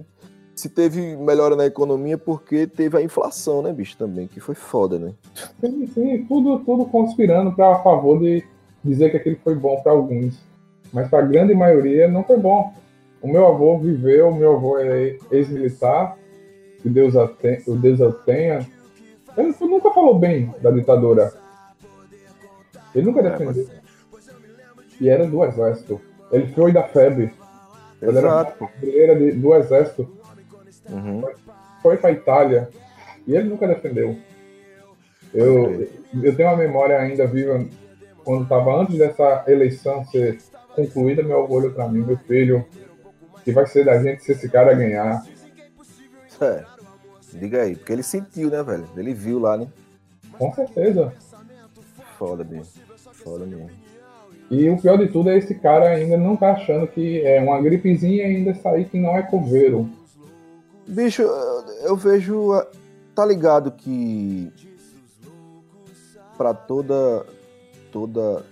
[0.54, 4.98] se teve melhora na economia porque teve a inflação, né, bicho, também, que foi foda,
[4.98, 5.12] né?
[5.60, 8.44] Sim, sim, tudo, tudo conspirando para a favor de
[8.84, 10.38] dizer que aquilo foi bom para alguns.
[10.92, 12.72] Mas para a grande maioria não foi bom.
[13.20, 16.16] O meu avô viveu, o meu avô é ex-militar,
[16.82, 17.24] que Deus, a
[17.66, 18.66] o Deus o tenha.
[19.36, 21.32] Ele nunca falou bem da ditadura.
[22.94, 23.66] Ele nunca defendeu.
[25.00, 26.00] E era do exército.
[26.32, 27.30] Ele foi da FEB.
[28.00, 28.64] Ele era Exato.
[28.64, 30.16] brasileira de- do exército.
[30.88, 31.24] Uhum.
[31.82, 32.68] foi para Itália
[33.26, 34.16] e ele nunca defendeu.
[35.34, 35.88] Eu,
[36.22, 37.64] eu tenho uma memória ainda viva
[38.24, 40.38] quando estava antes dessa eleição ser
[40.76, 42.64] concluída, meu olhou para mim, meu filho,
[43.44, 45.24] que vai ser da gente se esse cara ganhar.
[46.40, 46.64] É.
[47.32, 48.88] Diga aí, porque ele sentiu, né, velho?
[48.96, 49.66] Ele viu lá, né?
[50.38, 51.12] Com certeza.
[52.18, 52.72] Foda mesmo.
[53.12, 53.70] Foda mesmo.
[54.50, 57.60] E o pior de tudo é esse cara ainda não tá achando que é uma
[57.60, 59.88] gripezinha e ainda sair que não é coveiro.
[60.86, 62.52] Bicho, eu, eu vejo.
[62.52, 62.66] ah,
[63.16, 64.52] Tá ligado que.
[66.36, 67.24] Pra toda.
[67.90, 68.44] Toda.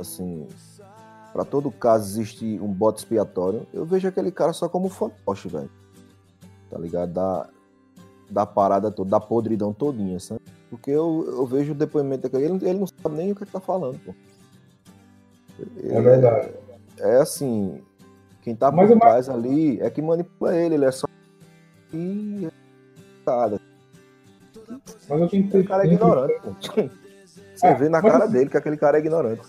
[0.00, 0.46] Assim.
[1.32, 3.66] Pra todo caso existe um bote expiatório.
[3.72, 5.70] Eu vejo aquele cara só como fantoche, velho.
[6.70, 7.12] Tá ligado?
[7.12, 7.48] Da,
[8.30, 10.40] da parada toda, da podridão todinha, sabe?
[10.70, 12.44] Porque eu, eu vejo o depoimento daquele.
[12.44, 14.14] Ele, ele não sabe nem o que, é que tá falando, pô.
[15.60, 16.50] É Ele verdade.
[16.98, 17.82] é assim,
[18.42, 21.06] quem tá por Mas o ma- trás ali é que manipula ele, ele é só.
[21.92, 22.50] E é
[25.08, 26.50] Mas eu tenho que aquele cara é ignorante, pô.
[27.58, 29.42] Você É, vê na mas cara assim- dele que aquele cara é ignorante.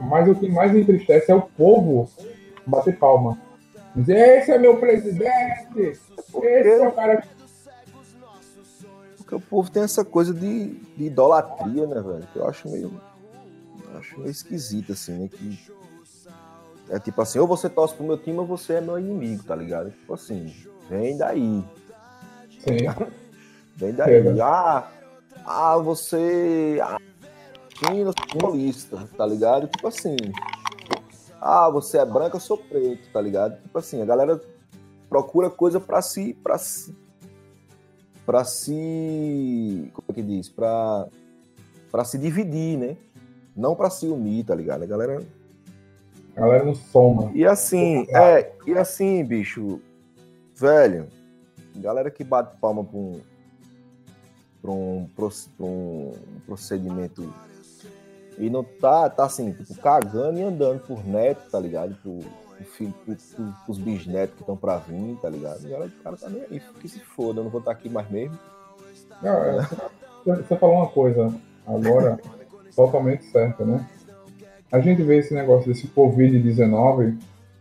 [0.00, 2.08] Mas o que mais me entristece é o povo
[2.66, 3.38] bater palma.
[3.94, 5.78] Dizer, esse é meu presidente!
[5.78, 11.86] Esse é o cara que Porque Porque o povo tem essa coisa de, de idolatria,
[11.86, 12.26] né, velho?
[12.32, 13.00] Que eu acho meio.
[13.92, 15.28] eu acho meio esquisito, assim, né?
[15.30, 15.58] Que
[16.90, 19.54] é tipo assim, ou você torce pro meu time ou você é meu inimigo, tá
[19.54, 19.90] ligado?
[19.90, 20.54] Tipo assim,
[20.88, 21.62] vem daí.
[22.60, 22.78] Sim.
[23.76, 24.14] Vem daí.
[24.14, 24.88] É, ah,
[25.44, 26.78] ah, você.
[26.80, 26.96] Ah,
[27.74, 29.68] China, paulista, tá ligado?
[29.68, 30.16] Tipo assim.
[31.40, 33.60] Ah, você é branco, eu sou preto, tá ligado?
[33.62, 34.40] Tipo assim, a galera
[35.08, 36.34] procura coisa pra si.
[36.42, 36.94] Pra si
[38.24, 39.90] para se.
[39.92, 40.48] Como é que diz?
[40.48, 41.06] Pra,
[41.90, 42.96] pra se dividir, né?
[43.54, 44.82] Não pra se unir, tá ligado?
[44.82, 45.22] A galera.
[46.36, 47.30] A galera não soma.
[47.34, 49.80] E assim, é, e assim, bicho,
[50.56, 51.06] velho,
[51.76, 53.20] galera que bate palma pra um,
[54.60, 56.12] pra um, pra um
[56.44, 57.32] procedimento
[58.38, 61.94] e não tá, tá assim, tipo, cagando e andando por neto, tá ligado?
[62.02, 62.18] Por,
[62.56, 65.64] por filho, por, por, pros bisnetos que estão pra vir, tá ligado?
[65.64, 67.88] E galera, o cara tá nem aí, que se foda, eu não vou estar aqui
[67.88, 68.38] mais mesmo.
[69.22, 69.66] Não, é,
[70.24, 71.32] você falou uma coisa
[71.66, 72.18] agora
[72.74, 73.86] totalmente certa, né?
[74.70, 77.16] A gente vê esse negócio desse Covid-19,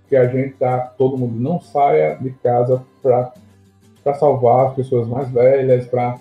[0.10, 5.30] que a gente tá, todo mundo não saia de casa para salvar as pessoas mais
[5.30, 6.20] velhas, para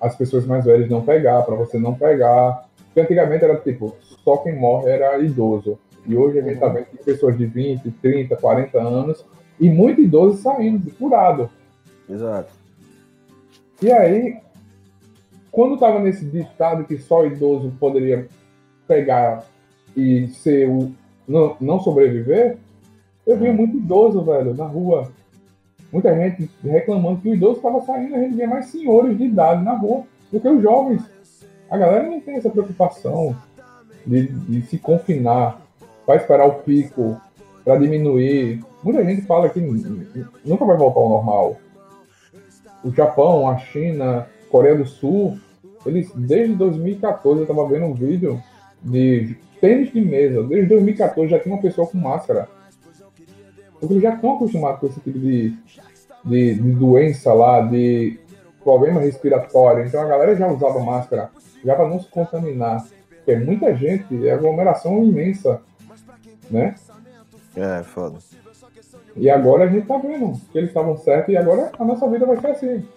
[0.00, 2.64] as pessoas mais velhas não pegar, para você não pegar.
[2.90, 5.78] Porque antigamente era tipo, só quem morre era idoso.
[6.06, 9.24] E hoje a gente está vendo que pessoas de 20, 30, 40 anos
[9.60, 11.48] e muito idoso saindo, curado.
[12.08, 12.52] Exato.
[13.80, 14.38] E aí,
[15.50, 18.26] quando estava nesse ditado que só idoso poderia
[18.88, 19.44] pegar
[19.96, 20.92] e ser o
[21.28, 22.58] não, não sobreviver,
[23.26, 25.10] eu via muito idoso, velho, na rua.
[25.92, 29.62] Muita gente reclamando que o idoso estava saindo, a gente via mais senhores de idade
[29.62, 31.02] na rua do que os jovens.
[31.70, 33.36] A galera não tem essa preocupação
[34.04, 35.62] de, de se confinar,
[36.04, 37.20] vai esperar o pico
[37.64, 38.60] para diminuir.
[38.82, 41.56] Muita gente fala que nunca vai voltar ao normal.
[42.82, 45.38] O Japão, a China, Coreia do Sul,
[45.86, 48.42] eles desde 2014 eu estava vendo um vídeo
[48.82, 50.42] de tênis de mesa.
[50.42, 52.48] Desde 2014 já tinha uma pessoa com máscara.
[53.78, 55.54] Porque eles já estão acostumados com esse tipo de,
[56.24, 58.18] de, de doença lá, de
[58.62, 59.84] problema respiratório.
[59.84, 61.30] Então a galera já usava máscara
[61.64, 62.84] já para não se contaminar.
[63.16, 65.60] Porque muita gente, é aglomeração imensa,
[66.50, 66.74] né?
[67.56, 68.18] É, foda.
[69.16, 72.24] E agora a gente tá vendo que eles estavam certos e agora a nossa vida
[72.24, 72.88] vai ser assim.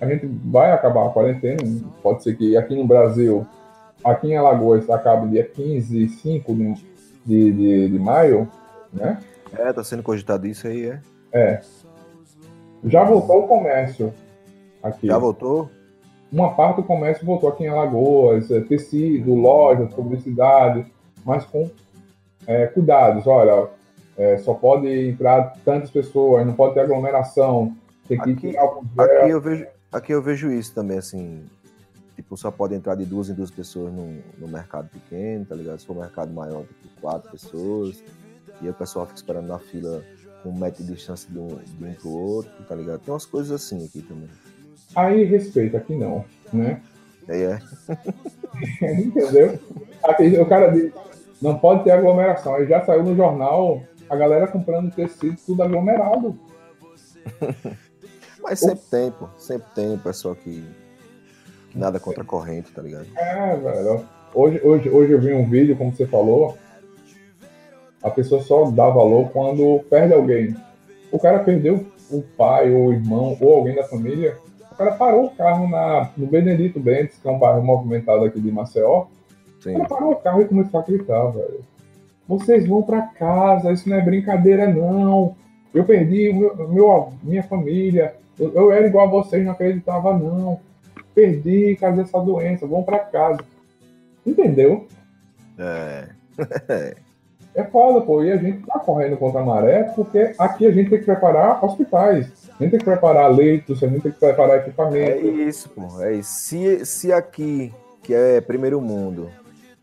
[0.00, 1.62] A gente vai acabar a quarentena,
[2.02, 3.46] pode ser que aqui no Brasil,
[4.04, 6.74] aqui em Alagoas, acabe dia 15, 5 de,
[7.24, 8.48] de, de, de maio,
[8.92, 9.18] né?
[9.56, 11.00] É, tá sendo cogitado isso aí, é?
[11.32, 11.60] É.
[12.84, 14.12] Já voltou o comércio
[14.82, 15.06] aqui.
[15.06, 15.70] Já voltou?
[16.32, 20.86] uma parte do comércio voltou aqui em Alagoas, é, tecido, lojas, publicidade,
[21.24, 21.70] mas com
[22.46, 23.26] é, cuidados.
[23.26, 23.68] Olha,
[24.16, 27.76] é, só pode entrar tantas pessoas, não pode ter aglomeração,
[28.08, 31.44] tem que aqui, tirar o aqui eu vejo Aqui eu vejo isso também, assim,
[32.16, 35.80] tipo, só pode entrar de duas em duas pessoas no, no mercado pequeno, tá ligado?
[35.80, 38.02] Se for um mercado maior, tipo, quatro pessoas,
[38.62, 40.02] e aí o pessoal fica esperando na fila
[40.42, 43.00] com um metro de distância de um, de um pro outro, tá ligado?
[43.00, 44.30] Tem umas coisas assim aqui também.
[44.94, 46.80] Aí respeita, aqui não, né?
[47.28, 47.58] É, é.
[49.00, 49.58] Entendeu?
[50.40, 50.92] O cara diz,
[51.40, 52.54] não pode ter aglomeração.
[52.54, 56.38] Aí já saiu no jornal a galera comprando tecido tudo aglomerado.
[58.42, 59.28] Mas sempre tem, pô.
[59.38, 60.64] Sempre tem pessoal que
[61.74, 63.06] nada contra a corrente, tá ligado?
[63.16, 64.04] É, velho.
[64.34, 66.56] Hoje, hoje, hoje eu vi um vídeo, como você falou,
[68.02, 70.56] a pessoa só dá valor quando perde alguém.
[71.10, 74.36] O cara perdeu o pai, ou o irmão, ou alguém da família,
[74.72, 78.40] o cara parou o carro na, no Benedito Bentes, que é um bairro movimentado aqui
[78.40, 79.06] de Maceió.
[79.60, 79.74] Sim.
[79.74, 81.60] O cara parou o carro e começou a gritar, velho.
[82.26, 85.36] Vocês vão para casa, isso não é brincadeira, não.
[85.74, 88.14] Eu perdi meu, meu minha família.
[88.38, 90.58] Eu, eu, era igual a vocês, não acreditava, não.
[91.14, 93.40] Perdi, causa dessa doença, vão para casa.
[94.26, 94.86] Entendeu?
[95.58, 96.08] É.
[97.54, 98.22] é foda, pô.
[98.24, 101.62] E a gente tá correndo contra a maré, porque aqui a gente tem que preparar
[101.64, 102.48] hospitais.
[102.58, 105.26] A gente tem que preparar leitos, a gente tem que preparar equipamento.
[105.26, 106.00] É isso, pô.
[106.02, 106.30] É isso.
[106.30, 107.72] Se, se aqui,
[108.02, 109.30] que é primeiro mundo,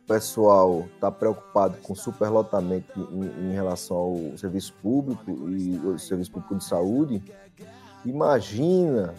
[0.03, 6.31] o pessoal está preocupado com superlotamento em, em, relação ao serviço público e o serviço
[6.31, 7.23] público de saúde,
[8.03, 9.13] imagina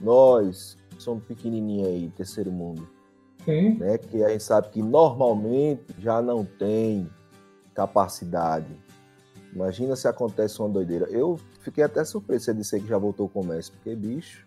[0.00, 2.86] nós, que somos pequenininhos aí, terceiro mundo.
[3.44, 3.78] Sim.
[3.78, 7.08] Né, que a gente sabe que normalmente já não tem
[7.78, 8.76] capacidade.
[9.54, 11.06] Imagina se acontece uma doideira.
[11.10, 14.44] Eu fiquei até surpreso você disser que já voltou o comércio, porque, bicho.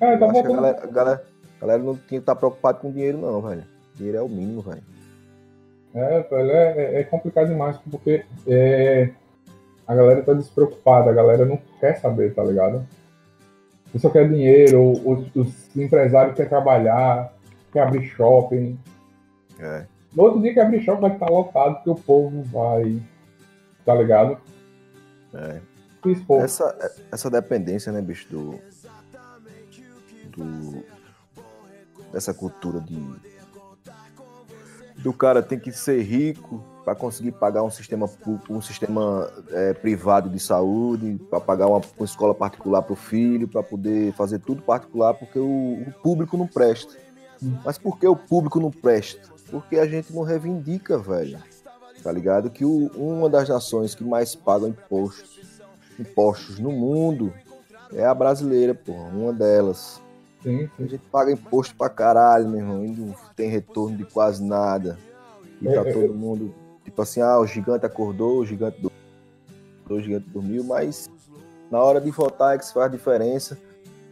[0.00, 1.24] É, tá acho que a galera, a galera,
[1.56, 3.64] a galera não tinha que estar tá preocupada com dinheiro, não, velho.
[3.96, 4.82] Dinheiro é o mínimo, velho.
[5.92, 9.10] É, velho, é, é complicado demais, porque é,
[9.84, 12.86] a galera tá despreocupada, a galera não quer saber, tá ligado?
[13.88, 17.32] O pessoal quer dinheiro, os, os empresários querem trabalhar,
[17.72, 18.78] quer abrir shopping.
[19.58, 19.97] É.
[20.14, 23.02] No outro dia que abrir shopping vai estar lotado, porque o povo vai.
[23.84, 24.38] Tá ligado?
[25.34, 25.60] É.
[26.42, 28.58] Essa, essa dependência, né, bicho, do.
[30.30, 30.84] do
[32.12, 32.98] dessa cultura de.
[34.96, 39.74] Do cara tem que ser rico para conseguir pagar um sistema público, um sistema é,
[39.74, 44.38] privado de saúde, para pagar uma, uma, escola particular para o filho, para poder fazer
[44.40, 46.96] tudo particular, porque o, o público não presta.
[47.64, 49.28] Mas por que o público não presta?
[49.50, 51.38] Porque a gente não reivindica, velho.
[52.02, 52.50] Tá ligado?
[52.50, 55.60] Que o, uma das nações que mais pagam impostos,
[55.98, 57.32] impostos no mundo
[57.92, 59.08] é a brasileira, porra.
[59.08, 60.00] Uma delas.
[60.42, 60.84] Sim, sim.
[60.84, 62.84] A gente paga imposto pra caralho, meu irmão.
[62.84, 64.98] E não tem retorno de quase nada.
[65.60, 68.98] E tá É, é, todo mundo, tipo assim, ah, o gigante acordou, o gigante dormiu,
[69.90, 71.10] o gigante dormiu, mas
[71.70, 73.58] na hora de votar é que se faz diferença.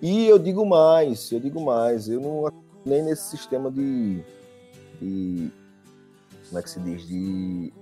[0.03, 2.53] E eu digo mais, eu digo mais, eu não
[2.87, 4.23] nem nesse sistema de,
[5.01, 5.51] de
[6.49, 7.73] como é que se diz, de,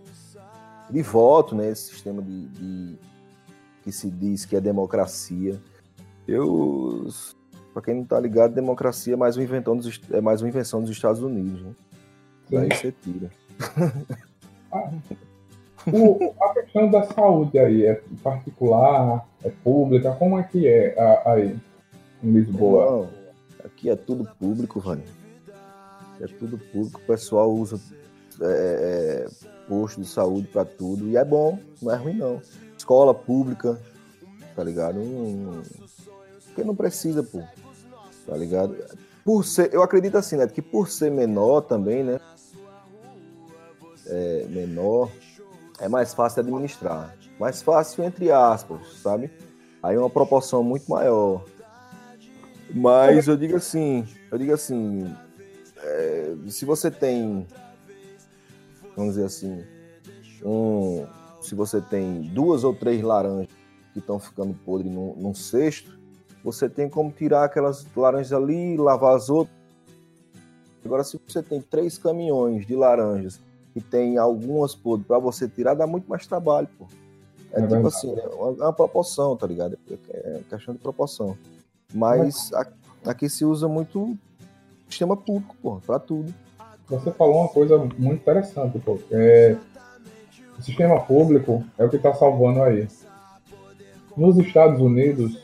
[0.90, 1.68] de voto, né?
[1.70, 2.96] Esse sistema de, de
[3.82, 5.60] que se diz que é democracia.
[6.26, 7.06] Eu,
[7.74, 10.80] para quem não tá ligado, democracia é mais uma invenção dos, é mais uma invenção
[10.80, 11.72] dos Estados Unidos, né?
[12.50, 13.30] Daí você tira.
[15.92, 20.94] O- a questão da saúde aí é particular, é pública, como é que é
[21.26, 21.54] aí
[22.22, 22.84] em Lisboa?
[22.86, 23.23] Não,
[23.64, 25.02] aqui é tudo público, velho.
[26.20, 27.80] É tudo público, o pessoal usa
[28.40, 31.08] é, é, posto de saúde para tudo.
[31.08, 32.40] E é bom, não é ruim não.
[32.76, 33.80] Escola pública,
[34.54, 35.00] tá ligado?
[36.46, 37.42] Porque não precisa, pô.
[38.26, 38.76] Tá ligado?
[39.24, 40.46] Por ser, eu acredito assim, né?
[40.46, 42.20] Que por ser menor também, né?
[44.06, 45.10] É, menor,
[45.80, 47.16] é mais fácil administrar.
[47.38, 49.30] Mais fácil, entre aspas, sabe?
[49.82, 51.44] Aí uma proporção muito maior.
[52.72, 55.14] Mas eu digo assim, eu digo assim,
[55.78, 57.46] é, se você tem,
[58.96, 59.64] vamos dizer assim,
[60.44, 61.06] um,
[61.40, 63.48] se você tem duas ou três laranjas
[63.92, 65.98] que estão ficando podres num, num cesto,
[66.42, 69.56] você tem como tirar aquelas laranjas ali, lavar as outras.
[70.84, 73.40] Agora, se você tem três caminhões de laranjas
[73.74, 76.86] e tem algumas podres para você tirar, dá muito mais trabalho, pô.
[77.52, 77.86] É, É tipo verdade.
[77.86, 79.78] assim, é uma, é uma proporção, tá ligado?
[80.10, 81.38] É questão de proporção.
[81.94, 82.50] Mas
[83.06, 84.18] aqui se usa muito
[84.88, 86.34] sistema público, pô, pra tudo.
[86.88, 88.98] Você falou uma coisa muito interessante, pô.
[89.10, 89.56] É,
[90.58, 92.88] o sistema público é o que está salvando aí.
[94.16, 95.40] Nos Estados Unidos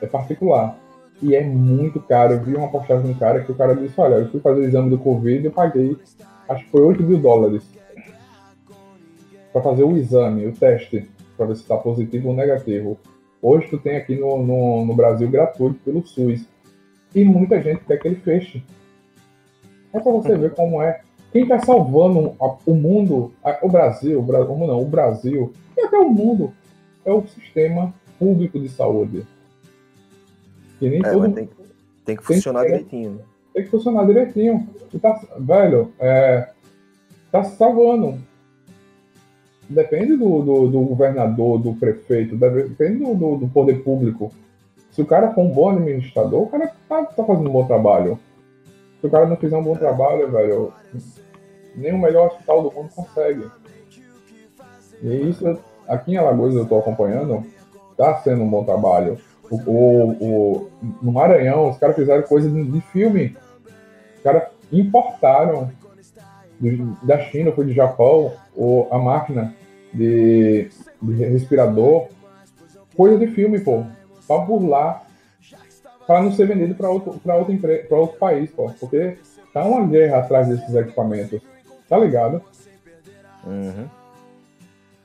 [0.00, 0.78] é particular
[1.20, 2.34] e é muito caro.
[2.34, 4.60] Eu vi uma postagem de um cara que o cara disse: Olha, eu fui fazer
[4.60, 5.96] o exame do Covid e eu paguei,
[6.48, 7.64] acho que foi 8 mil dólares
[9.52, 12.98] para fazer o exame, o teste, para ver se está positivo ou negativo.
[13.40, 16.44] Hoje tu tem aqui no, no, no Brasil gratuito pelo SUS.
[17.14, 18.62] E muita gente quer que ele feche.
[19.92, 21.00] É para você ver como é.
[21.32, 23.32] Quem está salvando a- o mundo,
[23.62, 26.52] o Brasil, o Bra- como não, o Brasil, e até o mundo,
[27.04, 29.24] é o sistema público de saúde.
[30.80, 31.48] E nem É, todo mas tem,
[32.04, 33.10] tem que funcionar que- direitinho.
[33.12, 33.22] né?
[33.54, 34.68] tem que funcionar direitinho.
[34.92, 36.48] E tá, velho, é,
[37.32, 38.18] tá salvando.
[39.68, 44.32] Depende do, do, do governador, do prefeito, depende do, do, do poder público.
[44.90, 48.18] Se o cara for um bom administrador, o cara tá, tá fazendo um bom trabalho.
[49.00, 50.72] Se o cara não fizer um bom trabalho, velho,
[51.76, 53.46] nem o melhor hospital do mundo consegue.
[55.02, 57.44] E isso, aqui em Alagoas eu tô acompanhando,
[57.96, 59.18] tá sendo um bom trabalho.
[59.50, 60.68] O, o, o-
[61.02, 63.36] no Maranhão, os caras fizeram coisa de, de filme.
[64.16, 65.70] Os caras importaram
[67.04, 69.54] da China, foi do Japão, o, a máquina
[69.92, 70.68] de,
[71.02, 72.08] de respirador.
[72.96, 73.84] Coisa de filme, pô.
[74.26, 75.04] Pra burlar.
[76.06, 78.70] Pra não ser vendido pra outro, pra outro, empre- pra outro país, pô.
[78.80, 79.16] Porque
[79.52, 81.40] tá uma guerra atrás desses equipamentos.
[81.88, 82.42] Tá ligado?
[83.46, 83.86] Uhum.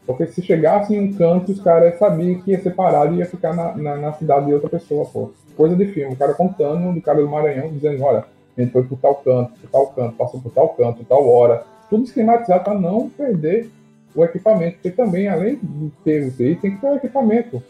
[0.05, 3.25] Porque se chegasse em um canto, os caras sabiam que ia ser parado e ia
[3.25, 5.31] ficar na, na, na cidade de outra pessoa, pô.
[5.55, 6.13] Coisa de filme.
[6.13, 8.25] O cara contando do cara do Maranhão, dizendo, olha,
[8.57, 11.63] a gente foi por tal canto, por tal canto, passou por tal canto, tal hora.
[11.89, 13.69] Tudo esquematizado para não perder
[14.15, 14.73] o equipamento.
[14.75, 17.63] Porque também, além de ter o TI, tem que ter o equipamento.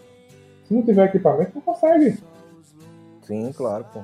[0.65, 2.17] Se não tiver equipamento, não consegue.
[3.21, 4.01] Sim, claro, pô.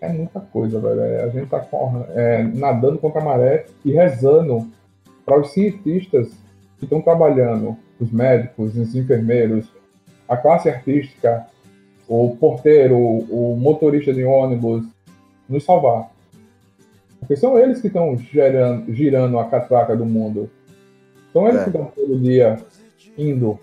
[0.00, 1.00] É muita coisa, velho.
[1.00, 1.66] É, A gente tá
[2.14, 4.66] é, nadando contra a maré e rezando
[5.24, 6.28] para os cientistas
[6.78, 9.68] que estão trabalhando, os médicos, os enfermeiros,
[10.26, 11.46] a classe artística,
[12.08, 14.84] o porteiro, o motorista de ônibus,
[15.48, 16.10] nos salvar.
[17.18, 20.50] Porque são eles que estão girando a catraca do mundo.
[21.32, 21.64] São eles É.
[21.64, 22.58] que estão todo dia
[23.16, 23.58] indo.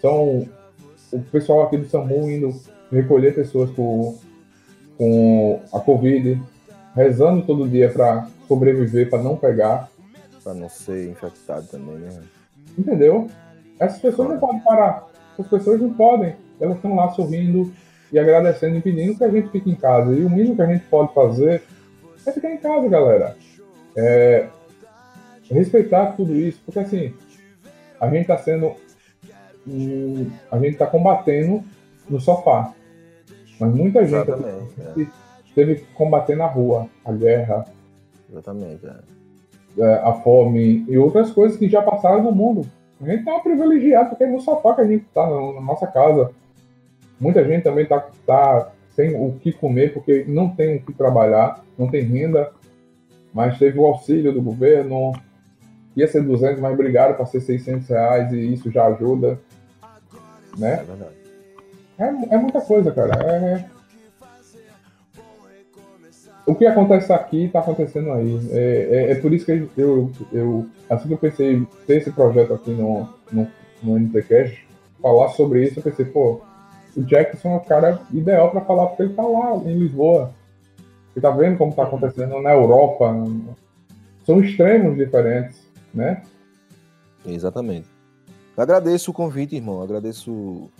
[0.00, 0.46] São
[1.12, 2.54] o pessoal aqui do SAMU indo
[2.90, 4.16] recolher pessoas com,
[4.96, 6.40] com a Covid,
[6.94, 9.90] rezando todo dia para sobreviver, para não pegar.
[10.44, 12.22] Para não ser infectado também, né?
[12.78, 13.28] Entendeu?
[13.78, 15.06] Essas pessoas não podem parar.
[15.34, 16.34] Essas pessoas não podem.
[16.60, 17.72] Elas estão lá sorrindo
[18.12, 20.12] e agradecendo e pedindo que a gente fique em casa.
[20.12, 21.62] E o mínimo que a gente pode fazer
[22.26, 23.36] é ficar em casa, galera.
[23.96, 24.46] É,
[25.50, 27.14] respeitar tudo isso, porque assim,
[28.00, 28.72] a gente está sendo.
[30.50, 31.62] a gente está combatendo
[32.08, 32.72] no sofá.
[33.60, 35.06] Mas muita gente é.
[35.54, 37.64] teve que combater na rua a guerra,
[38.30, 39.82] Exatamente, é.
[39.82, 42.66] é, a fome e outras coisas que já passaram no mundo.
[43.00, 45.86] A gente tá privilegiado porque é no sofá que a gente tá na, na nossa
[45.86, 46.30] casa.
[47.18, 51.64] Muita gente também tá, tá sem o que comer porque não tem o que trabalhar,
[51.76, 52.52] não tem renda,
[53.32, 55.12] mas teve o auxílio do governo,
[56.00, 59.38] ia ser 200, mas brigaram para ser 600 reais e isso já ajuda,
[60.56, 60.76] É né?
[60.86, 61.18] verdade.
[61.98, 63.14] É, é muita coisa, cara.
[63.26, 63.64] É-
[66.46, 68.40] O que acontece aqui está acontecendo aí.
[68.52, 72.54] É, é- é por isso que eu, eu, assim que eu pensei ter esse projeto
[72.54, 73.46] aqui no, no,
[73.82, 74.66] no NTCast,
[75.02, 76.40] falar sobre isso, eu pensei, pô,
[76.96, 80.32] o Jackson é o cara ideal para falar, porque ele tá lá em Lisboa.
[81.14, 83.12] Ele tá vendo como tá acontecendo na Europa.
[84.24, 85.60] São extremos diferentes,
[85.98, 86.22] né?
[87.26, 87.88] Exatamente.
[88.56, 89.82] Agradeço o convite, irmão.
[89.82, 90.70] Agradeço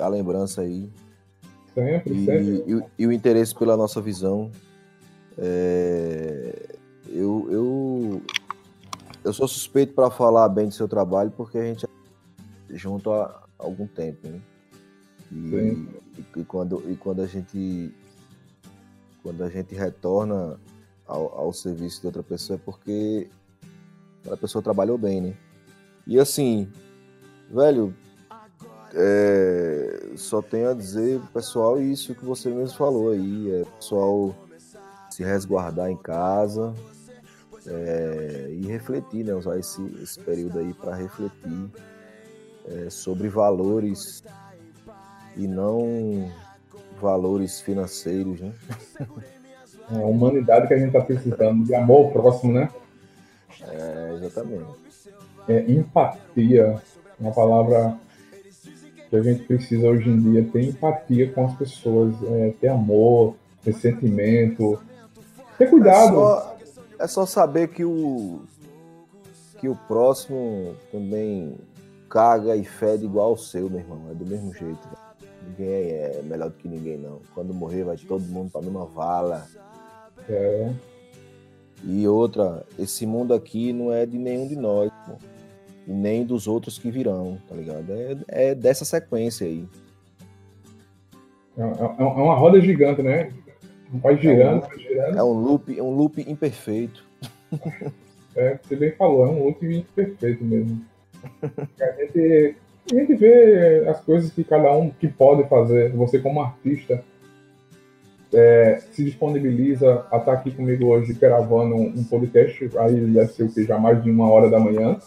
[0.00, 0.90] a lembrança aí.
[1.74, 2.64] Sempre, E, sempre.
[2.66, 4.50] e o- e o interesse pela nossa visão.
[5.38, 6.66] É,
[7.08, 8.22] eu, eu,
[9.24, 11.88] eu sou suspeito para falar bem do seu trabalho porque a gente é
[12.76, 14.40] junto há algum tempo, né?
[15.30, 17.92] E, e, e quando, e quando a gente
[19.22, 20.58] quando a gente retorna
[21.06, 23.28] ao, ao serviço de outra pessoa é porque
[24.30, 25.34] a pessoa trabalhou bem, né?
[26.06, 26.68] E assim,
[27.50, 27.94] velho,
[28.94, 34.34] é, só tenho a dizer, pessoal, isso que você mesmo falou aí, é pessoal
[35.10, 36.74] se resguardar em casa
[37.66, 39.34] é, e refletir, né?
[39.34, 41.70] Usar esse, esse período aí para refletir
[42.68, 44.22] é, sobre valores
[45.36, 46.30] e não
[47.00, 48.52] valores financeiros, né?
[49.88, 52.68] É a humanidade que a gente tá precisando, de amor próximo, né?
[53.62, 54.66] É, exatamente.
[55.48, 56.82] é, empatia,
[57.18, 57.98] uma palavra
[59.08, 63.36] que a gente precisa hoje em dia, ter empatia com as pessoas, é, ter amor,
[63.62, 64.80] ter sentimento,
[65.56, 66.14] ter É cuidado.
[66.14, 66.56] só,
[66.98, 68.40] é só saber que o
[69.58, 71.56] que o próximo também
[72.10, 74.02] caga e fede igual o seu, meu irmão.
[74.10, 74.86] É do mesmo jeito.
[75.48, 77.20] Ninguém é melhor do que ninguém, não.
[77.34, 79.46] Quando morrer, vai todo mundo pra mesma vala.
[80.28, 80.70] É,
[81.84, 85.14] E outra, esse mundo aqui não é de nenhum de nós, pô.
[85.86, 87.92] E nem dos outros que virão, tá ligado?
[87.92, 89.64] É, é dessa sequência aí.
[91.56, 93.32] é, é- é uma roda gigante, né?
[94.02, 95.16] Vai girando, vai girando.
[95.16, 97.04] É um loop, é um loop imperfeito.
[98.38, 100.84] É, você bem falou, é um último perfeito mesmo.
[101.80, 102.54] A gente,
[102.92, 105.90] a gente vê as coisas que cada um que pode fazer.
[105.92, 107.02] Você como artista
[108.36, 112.70] é, se disponibiliza a estar aqui comigo hoje gravando um, um podcast.
[112.78, 114.98] Aí deve ser o que já mais de uma hora da manhã.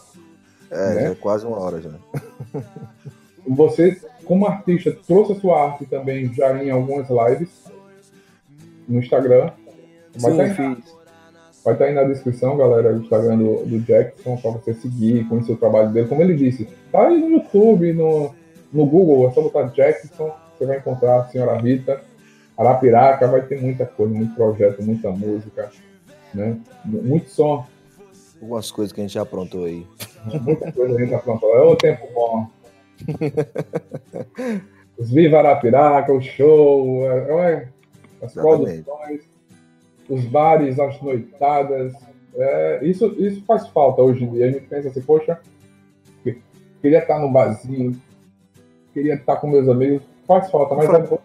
[0.70, 1.02] É, Né?
[1.02, 1.90] já é quase uma hora já.
[3.46, 7.50] Você como artista trouxe a sua arte também já em algumas lives
[8.88, 9.52] no Instagram.
[10.16, 11.00] Vai Sim, estar fiz.
[11.64, 15.52] Vai estar aí na descrição, galera, o Instagram do, do Jackson, para você seguir, conhecer
[15.52, 16.08] o trabalho dele.
[16.08, 18.34] Como ele disse, tá aí no YouTube, no,
[18.72, 22.00] no Google, é só botar Jackson, você vai encontrar a Senhora Rita,
[22.60, 25.70] Arapiraca, vai ter muita coisa, muito projeto, muita música,
[26.34, 26.58] né?
[26.84, 27.66] Mu- Muito som,
[28.40, 29.86] Algumas coisas que a gente já aprontou aí.
[30.42, 31.54] muita coisa a gente aprontou.
[31.56, 32.46] É o tempo bom.
[34.98, 37.16] Os Viva Arapiraca, o show, é,
[37.52, 37.68] é,
[38.22, 38.82] as Exatamente.
[38.82, 39.22] produções,
[40.08, 41.94] os bares, as noitadas.
[42.36, 44.46] é, isso, isso faz falta hoje em dia.
[44.46, 45.38] A gente pensa assim, poxa,
[46.22, 46.42] que-
[46.82, 47.98] queria estar no barzinho,
[48.92, 50.02] queria estar com meus amigos.
[50.26, 51.18] Faz falta, mas, é,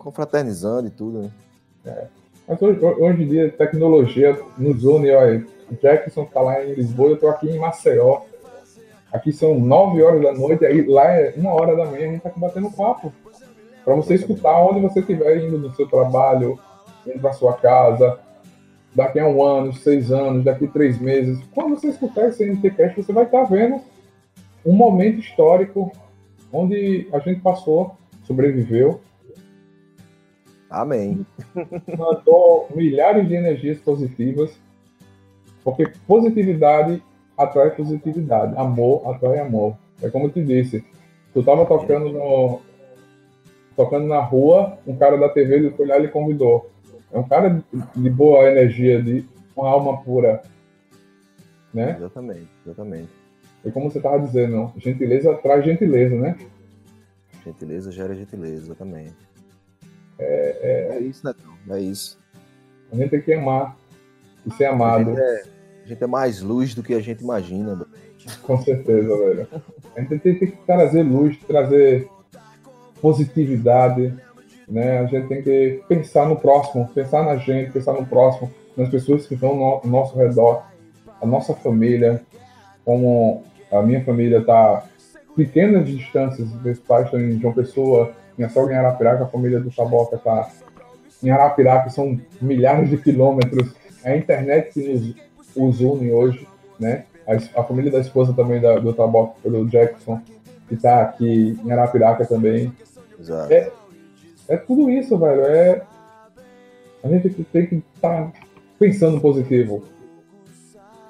[0.00, 1.30] Confraternizando e tudo,
[1.84, 2.08] né?
[2.48, 5.10] mas hoje, hoje em dia tecnologia nos une.
[5.10, 5.46] Olha,
[5.80, 8.22] Jackson está lá em Lisboa, eu estou aqui em Maceió.
[9.12, 12.26] Aqui são 9 horas da noite, aí lá é uma hora da manhã, a gente
[12.26, 13.12] está batendo papo.
[13.84, 16.58] Para você escutar onde você estiver indo no seu trabalho,
[17.06, 18.18] indo para sua casa,
[18.94, 21.38] daqui a um ano, seis anos, daqui três meses.
[21.54, 23.80] Quando você escutar esse NTCast, você vai estar vendo
[24.64, 25.92] um momento histórico
[26.52, 29.00] onde a gente passou, sobreviveu,
[30.70, 31.26] Amém.
[31.98, 34.52] mandou milhares de energias positivas,
[35.64, 37.02] porque positividade
[37.36, 39.76] atrai positividade, amor atrai amor.
[40.00, 40.84] É como eu te disse,
[41.34, 42.60] tu tava tocando no,
[43.74, 46.70] tocando na rua, um cara da TV ele foi lá e lhe convidou.
[47.12, 47.62] É um cara
[47.96, 49.24] de boa energia, de
[49.56, 50.42] uma alma pura.
[51.74, 51.96] Né?
[51.96, 53.08] Exatamente, exatamente.
[53.64, 56.36] E como você estava dizendo, gentileza traz gentileza, né?
[57.44, 59.29] Gentileza gera gentileza, exatamente.
[60.20, 61.52] É, É isso, Netão.
[61.70, 62.18] É isso.
[62.92, 63.76] A gente tem que amar
[64.46, 65.42] e ser A amado, gente, é,
[65.84, 67.74] a gente é mais luz do que a gente imagina.
[67.74, 67.88] bro.
[68.42, 69.48] com certeza, velho.
[69.96, 72.08] A gente tem, que trazer luz, trazer
[73.00, 74.14] positividade,
[74.68, 75.00] né?
[75.00, 79.26] A gente tem que pensar no próximo, pensar na gente, pensar no próximo, nas pessoas
[79.26, 80.62] que estão no, ao nosso redor,
[81.20, 82.22] a nossa família,
[82.84, 84.84] como a minha família está
[85.36, 89.70] pequenas distâncias, meus pais estão em João Pessoa, minha sogra em Arapiraca, a família do
[89.70, 90.48] Taboca está
[91.22, 93.74] em Arapiraca, são milhares de quilômetros.
[94.02, 95.14] É a internet que nos,
[95.54, 97.04] os une hoje, né?
[97.28, 100.22] A, a família da esposa também da, do Taboca, do Jackson,
[100.66, 102.72] que está aqui em Arapiraca também.
[103.18, 103.52] Exato.
[103.52, 103.70] É,
[104.48, 105.42] é tudo isso, velho.
[105.42, 105.82] É,
[107.04, 108.32] a gente tem que- estar
[108.78, 109.84] pensando positivo.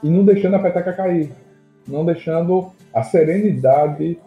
[0.03, 1.31] E não deixando a peteca cair.
[1.87, 4.19] Não deixando a serenidade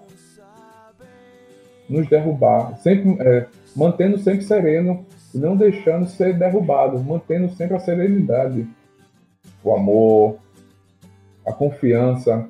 [1.90, 2.78] nos derrubar.
[2.78, 7.00] Sempre, é, mantendo sempre sereno e não deixando ser derrubado.
[7.00, 8.68] Mantendo sempre a serenidade.
[9.64, 10.38] O amor,
[11.46, 12.48] a confiança.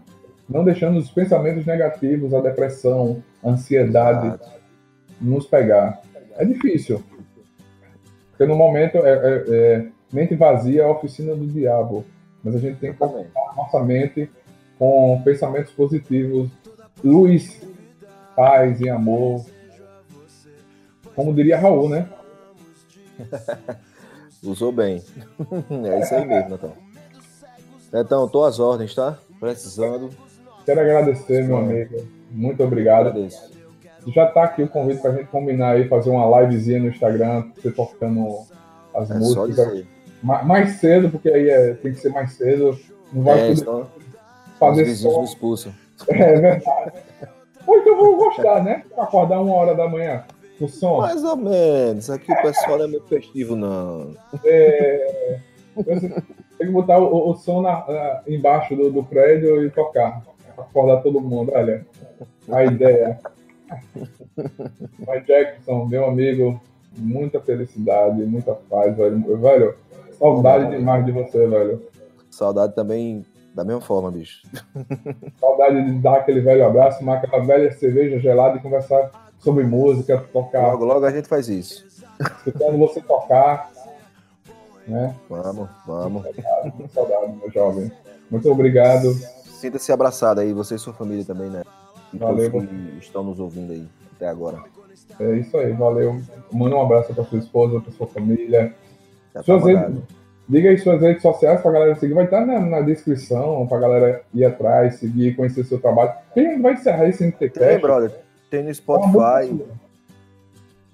[0.49, 4.51] Não deixando os pensamentos negativos, a depressão, a ansiedade Exato.
[5.21, 6.01] nos pegar.
[6.37, 7.01] É difícil.
[8.29, 12.05] Porque no momento é, é- é mente vazia é a oficina do diabo.
[12.43, 14.29] Mas a gente tem que ocupar nossa mente
[14.77, 16.49] com pensamentos positivos,
[17.03, 17.61] luz,
[18.35, 19.45] paz e amor.
[21.15, 22.07] Como diria Raul, né?
[24.43, 25.01] Usou bem.
[25.85, 26.73] é isso aí mesmo, Netão.
[27.91, 29.17] Netão, tô às ordens, tá?
[29.39, 30.09] Precisando.
[30.65, 32.05] Quero agradecer, meu amigo.
[32.31, 33.07] Muito obrigado.
[33.07, 33.51] Agradeço.
[34.07, 37.71] Já tá aqui o convite pra gente combinar aí, fazer uma livezinha no Instagram, você
[37.71, 38.39] tocando
[38.93, 39.85] as É só músicas.
[40.21, 42.77] Mais cedo, porque aí é- tem que ser mais cedo.
[43.13, 45.19] Não vai É, poder senão os fazer vizinhos som.
[45.21, 45.73] me expulsam.
[46.09, 46.93] É verdade.
[47.67, 48.83] Ou então eu vou gostar, né?
[48.97, 50.23] Acordar uma hora da manhã
[50.59, 50.97] com som.
[51.01, 52.09] Mais ou menos.
[52.09, 54.13] Aqui o pessoal não é muito festivo, não.
[54.45, 55.39] É,
[55.85, 60.21] tem que botar o, o som na- na- embaixo do, do prédio e tocar.
[60.57, 61.85] Acordar todo mundo, olha.
[62.51, 63.19] A ideia.
[65.07, 66.61] Mas Jackson, meu amigo,
[66.97, 69.37] muita felicidade, muita paz, velho.
[69.37, 69.75] Velho,
[70.19, 71.81] saudade demais de você, velho.
[72.29, 74.41] Saudade também da mesma forma, bicho.
[75.39, 80.17] Saudade de dar aquele velho abraço, tomar aquela velha cerveja gelada e conversar sobre música,
[80.31, 81.85] tocar, Logo, logo a gente faz isso.
[82.37, 83.69] escutando você tocar.
[84.87, 85.15] Né?
[85.29, 86.23] Vamos, vamos.
[86.23, 87.91] Muita saudade, meu jovem.
[88.29, 89.13] Muito obrigado.
[89.13, 91.63] Sinta-se abraçado aí, você e sua família também, né?
[92.13, 92.51] E Valeu.
[92.51, 94.61] todos que estão nos ouvindo aí até agora.
[95.19, 96.19] É isso aí, valeu.
[96.51, 98.73] Manda um abraço para sua esposa, para sua família.
[99.33, 100.01] Tá redes,
[100.47, 102.13] diga aí suas redes sociais para galera seguir.
[102.13, 106.13] Vai estar na, na descrição para galera ir atrás, seguir, conhecer seu trabalho.
[106.33, 107.81] Quem vai encerrar esse Tem, NTCast?
[107.81, 108.11] brother.
[108.49, 109.63] Tem no Spotify.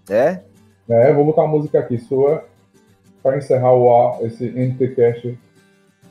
[0.10, 0.40] É?
[0.88, 2.44] É, vou botar uma música aqui sua
[3.22, 5.38] para encerrar o ar, esse NTCast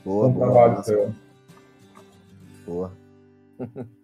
[0.05, 0.47] Boa, um boa.
[0.47, 1.13] trabalho massa, seu.
[2.67, 2.93] boa.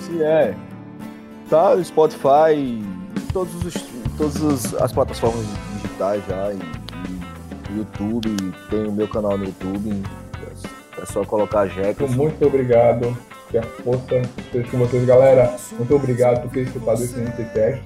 [0.00, 0.54] Se é.
[1.48, 2.82] Tá no Spotify,
[3.34, 3.74] todos os,
[4.16, 8.30] todas as plataformas digitais já, e, e YouTube,
[8.70, 10.02] tem o meu canal no YouTube.
[11.02, 12.06] É só colocar Então, Jackson.
[12.06, 13.14] muito obrigado.
[13.50, 15.54] Que a força esteja com vocês, galera.
[15.72, 17.82] Muito obrigado por ter escutado esse NTCast.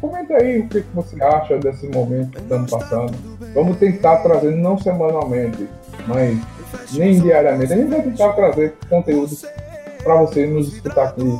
[0.00, 3.12] Comenta aí o que, que você acha desse momento que estamos passando.
[3.54, 5.68] Vamos tentar trazer, não semanalmente,
[6.06, 6.38] mas
[6.92, 7.72] nem diariamente.
[7.72, 9.36] A gente vai tentar trazer conteúdo
[10.02, 11.38] para você nos escutar aqui.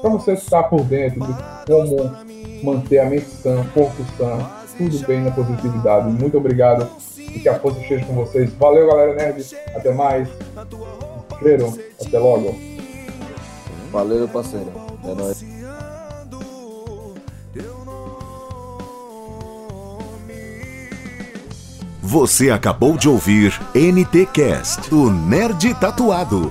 [0.00, 1.34] Para você estar por dentro de
[1.66, 2.27] como
[2.62, 4.38] manter a mente sã, corpo sã,
[4.76, 6.10] tudo bem na positividade.
[6.10, 6.88] Muito obrigado
[7.18, 8.52] e que a força esteja com vocês.
[8.54, 9.56] Valeu, galera nerd.
[9.74, 10.28] Até mais.
[11.40, 11.78] Cheiro.
[12.04, 12.56] Até logo.
[13.92, 14.72] Valeu, parceiro.
[15.04, 15.44] É nóis.
[22.02, 26.50] Você acabou de ouvir NT Cast do Nerd Tatuado.